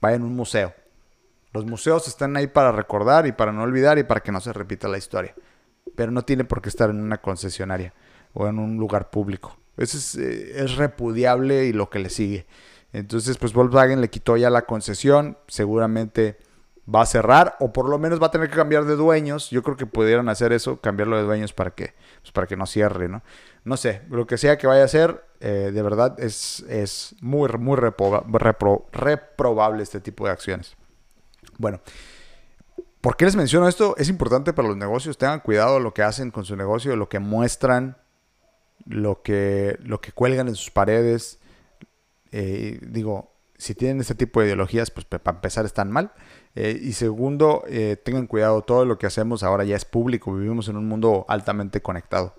Vayan 0.00 0.22
a 0.22 0.24
un 0.24 0.34
museo. 0.34 0.74
Los 1.52 1.66
museos 1.66 2.06
están 2.06 2.36
ahí 2.36 2.46
para 2.46 2.72
recordar 2.72 3.26
y 3.26 3.32
para 3.32 3.52
no 3.52 3.62
olvidar 3.62 3.98
y 3.98 4.04
para 4.04 4.20
que 4.20 4.32
no 4.32 4.40
se 4.40 4.52
repita 4.52 4.88
la 4.88 4.98
historia. 4.98 5.34
Pero 5.96 6.12
no 6.12 6.22
tiene 6.22 6.44
por 6.44 6.62
qué 6.62 6.68
estar 6.68 6.90
en 6.90 7.00
una 7.00 7.18
concesionaria 7.18 7.92
o 8.32 8.46
en 8.46 8.58
un 8.58 8.76
lugar 8.76 9.10
público. 9.10 9.56
Eso 9.76 9.98
es, 9.98 10.14
eh, 10.16 10.66
repudiable 10.76 11.64
y 11.64 11.72
lo 11.72 11.90
que 11.90 11.98
le 11.98 12.10
sigue. 12.10 12.46
Entonces, 12.92 13.38
pues 13.38 13.52
Volkswagen 13.52 14.00
le 14.00 14.10
quitó 14.10 14.36
ya 14.36 14.50
la 14.50 14.62
concesión. 14.62 15.38
Seguramente 15.48 16.38
va 16.92 17.02
a 17.02 17.06
cerrar 17.06 17.56
o 17.60 17.72
por 17.72 17.88
lo 17.88 17.98
menos 17.98 18.20
va 18.20 18.26
a 18.26 18.30
tener 18.30 18.48
que 18.48 18.56
cambiar 18.56 18.84
de 18.84 18.96
dueños. 18.96 19.50
Yo 19.50 19.62
creo 19.62 19.76
que 19.76 19.86
pudieran 19.86 20.28
hacer 20.28 20.52
eso, 20.52 20.80
cambiarlo 20.80 21.16
de 21.16 21.24
dueños 21.24 21.52
para 21.52 21.72
que, 21.72 21.94
pues 22.20 22.32
para 22.32 22.46
que 22.46 22.56
no 22.56 22.66
cierre, 22.66 23.08
¿no? 23.08 23.22
No 23.64 23.76
sé, 23.76 24.02
lo 24.10 24.26
que 24.26 24.38
sea 24.38 24.56
que 24.56 24.66
vaya 24.66 24.82
a 24.82 24.86
hacer, 24.86 25.24
eh, 25.40 25.70
de 25.72 25.82
verdad 25.82 26.18
es, 26.18 26.60
es 26.68 27.14
muy, 27.20 27.48
muy 27.58 27.76
reprobable 27.76 29.82
este 29.82 30.00
tipo 30.00 30.26
de 30.26 30.32
acciones. 30.32 30.76
Bueno, 31.58 31.80
¿por 33.00 33.16
qué 33.16 33.24
les 33.24 33.36
menciono 33.36 33.68
esto? 33.68 33.96
Es 33.96 34.08
importante 34.08 34.52
para 34.52 34.68
los 34.68 34.76
negocios. 34.76 35.18
Tengan 35.18 35.40
cuidado 35.40 35.80
lo 35.80 35.94
que 35.94 36.02
hacen 36.02 36.30
con 36.30 36.44
su 36.44 36.56
negocio, 36.56 36.96
lo 36.96 37.08
que 37.08 37.18
muestran, 37.18 37.96
lo 38.86 39.22
que, 39.22 39.78
lo 39.82 40.00
que 40.00 40.12
cuelgan 40.12 40.48
en 40.48 40.54
sus 40.54 40.70
paredes. 40.70 41.38
Eh, 42.32 42.78
digo, 42.82 43.30
si 43.60 43.74
tienen 43.74 44.00
este 44.00 44.14
tipo 44.14 44.40
de 44.40 44.46
ideologías, 44.46 44.90
pues 44.90 45.04
para 45.04 45.36
empezar 45.36 45.66
están 45.66 45.90
mal. 45.90 46.12
Eh, 46.54 46.78
y 46.82 46.92
segundo, 46.92 47.62
eh, 47.68 47.96
tengan 48.02 48.26
cuidado, 48.26 48.62
todo 48.62 48.84
lo 48.84 48.98
que 48.98 49.06
hacemos 49.06 49.42
ahora 49.42 49.64
ya 49.64 49.76
es 49.76 49.84
público, 49.84 50.34
vivimos 50.34 50.68
en 50.68 50.76
un 50.76 50.88
mundo 50.88 51.26
altamente 51.28 51.82
conectado. 51.82 52.34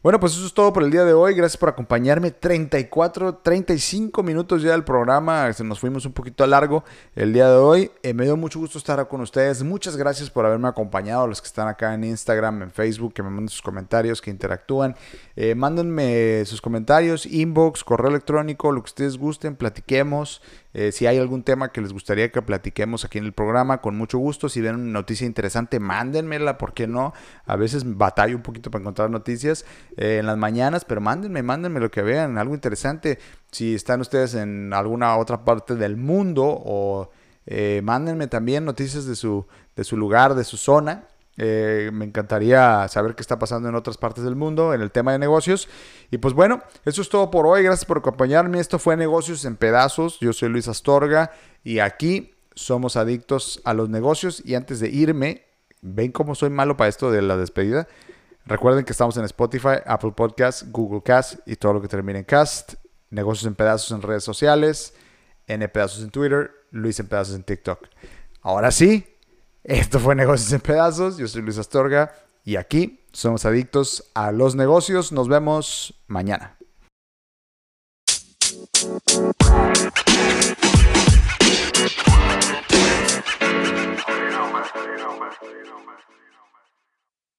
Bueno, 0.00 0.20
pues 0.20 0.34
eso 0.34 0.46
es 0.46 0.54
todo 0.54 0.72
por 0.72 0.84
el 0.84 0.92
día 0.92 1.04
de 1.04 1.12
hoy. 1.12 1.34
Gracias 1.34 1.56
por 1.56 1.70
acompañarme. 1.70 2.30
34, 2.30 3.38
35 3.38 4.22
minutos 4.22 4.62
ya 4.62 4.70
del 4.70 4.84
programa. 4.84 5.52
Se 5.52 5.64
nos 5.64 5.80
fuimos 5.80 6.06
un 6.06 6.12
poquito 6.12 6.44
a 6.44 6.46
largo 6.46 6.84
el 7.16 7.32
día 7.32 7.48
de 7.48 7.56
hoy. 7.56 7.90
Eh, 8.04 8.14
me 8.14 8.22
dio 8.22 8.36
mucho 8.36 8.60
gusto 8.60 8.78
estar 8.78 9.08
con 9.08 9.22
ustedes. 9.22 9.64
Muchas 9.64 9.96
gracias 9.96 10.30
por 10.30 10.46
haberme 10.46 10.68
acompañado. 10.68 11.26
Los 11.26 11.40
que 11.42 11.48
están 11.48 11.66
acá 11.66 11.94
en 11.94 12.04
Instagram, 12.04 12.62
en 12.62 12.70
Facebook, 12.70 13.12
que 13.12 13.24
me 13.24 13.30
manden 13.30 13.48
sus 13.48 13.60
comentarios, 13.60 14.22
que 14.22 14.30
interactúan. 14.30 14.94
Eh, 15.34 15.56
mándenme 15.56 16.44
sus 16.44 16.60
comentarios, 16.60 17.26
inbox, 17.26 17.82
correo 17.82 18.10
electrónico, 18.10 18.70
lo 18.70 18.84
que 18.84 18.90
ustedes 18.90 19.18
gusten, 19.18 19.56
platiquemos. 19.56 20.42
Eh, 20.78 20.92
si 20.92 21.06
hay 21.08 21.18
algún 21.18 21.42
tema 21.42 21.72
que 21.72 21.80
les 21.80 21.92
gustaría 21.92 22.30
que 22.30 22.40
platiquemos 22.40 23.04
aquí 23.04 23.18
en 23.18 23.24
el 23.24 23.32
programa, 23.32 23.80
con 23.80 23.96
mucho 23.96 24.18
gusto. 24.18 24.48
Si 24.48 24.60
ven 24.60 24.76
una 24.76 24.92
noticia 24.92 25.26
interesante, 25.26 25.80
mándenmela, 25.80 26.56
¿por 26.56 26.72
qué 26.72 26.86
no? 26.86 27.14
A 27.46 27.56
veces 27.56 27.82
batallo 27.96 28.36
un 28.36 28.42
poquito 28.42 28.70
para 28.70 28.82
encontrar 28.82 29.10
noticias 29.10 29.64
eh, 29.96 30.18
en 30.20 30.26
las 30.26 30.36
mañanas, 30.36 30.84
pero 30.84 31.00
mándenme, 31.00 31.42
mándenme 31.42 31.80
lo 31.80 31.90
que 31.90 32.02
vean, 32.02 32.38
algo 32.38 32.54
interesante. 32.54 33.18
Si 33.50 33.74
están 33.74 34.00
ustedes 34.00 34.34
en 34.34 34.72
alguna 34.72 35.16
otra 35.16 35.44
parte 35.44 35.74
del 35.74 35.96
mundo 35.96 36.44
o 36.46 37.10
Eh, 37.50 37.80
mándenme 37.82 38.26
también 38.26 38.66
noticias 38.66 39.06
de 39.06 39.16
su, 39.16 39.46
de 39.74 39.82
su 39.82 39.96
lugar, 39.96 40.34
de 40.34 40.44
su 40.44 40.58
zona. 40.58 41.08
Eh, 41.40 41.90
me 41.92 42.04
encantaría 42.04 42.88
saber 42.88 43.14
qué 43.14 43.22
está 43.22 43.38
pasando 43.38 43.68
en 43.68 43.76
otras 43.76 43.96
partes 43.96 44.24
del 44.24 44.34
mundo 44.34 44.74
en 44.74 44.80
el 44.80 44.90
tema 44.90 45.12
de 45.12 45.20
negocios. 45.20 45.68
Y 46.10 46.18
pues 46.18 46.34
bueno, 46.34 46.62
eso 46.84 47.00
es 47.00 47.08
todo 47.08 47.30
por 47.30 47.46
hoy. 47.46 47.62
Gracias 47.62 47.84
por 47.84 47.98
acompañarme. 47.98 48.58
Esto 48.58 48.78
fue 48.78 48.96
Negocios 48.96 49.44
en 49.44 49.56
Pedazos. 49.56 50.18
Yo 50.20 50.32
soy 50.32 50.48
Luis 50.48 50.66
Astorga 50.66 51.30
y 51.62 51.78
aquí 51.78 52.34
somos 52.54 52.96
adictos 52.96 53.60
a 53.64 53.72
los 53.72 53.88
negocios. 53.88 54.42
Y 54.44 54.56
antes 54.56 54.80
de 54.80 54.88
irme, 54.88 55.44
ven 55.80 56.10
cómo 56.10 56.34
soy 56.34 56.50
malo 56.50 56.76
para 56.76 56.88
esto 56.88 57.12
de 57.12 57.22
la 57.22 57.36
despedida. 57.36 57.86
Recuerden 58.44 58.84
que 58.84 58.92
estamos 58.92 59.16
en 59.16 59.24
Spotify, 59.24 59.76
Apple 59.86 60.12
Podcasts, 60.16 60.66
Google 60.72 61.02
Cast 61.04 61.46
y 61.46 61.54
todo 61.56 61.74
lo 61.74 61.82
que 61.82 61.88
termine 61.88 62.20
en 62.20 62.24
cast. 62.24 62.74
Negocios 63.10 63.46
en 63.46 63.54
pedazos 63.54 63.92
en 63.92 64.02
redes 64.02 64.24
sociales, 64.24 64.94
N 65.46 65.66
pedazos 65.68 66.02
en 66.02 66.10
Twitter, 66.10 66.50
Luis 66.72 66.98
en 66.98 67.06
pedazos 67.06 67.36
en 67.36 67.44
TikTok. 67.44 67.86
Ahora 68.42 68.70
sí, 68.70 69.17
esto 69.68 70.00
fue 70.00 70.14
Negocios 70.14 70.50
en 70.54 70.60
Pedazos. 70.60 71.18
Yo 71.18 71.28
soy 71.28 71.42
Luis 71.42 71.58
Astorga 71.58 72.14
y 72.42 72.56
aquí 72.56 73.04
somos 73.12 73.44
adictos 73.44 74.02
a 74.14 74.32
los 74.32 74.54
negocios. 74.54 75.12
Nos 75.12 75.28
vemos 75.28 75.92
mañana. 76.06 76.56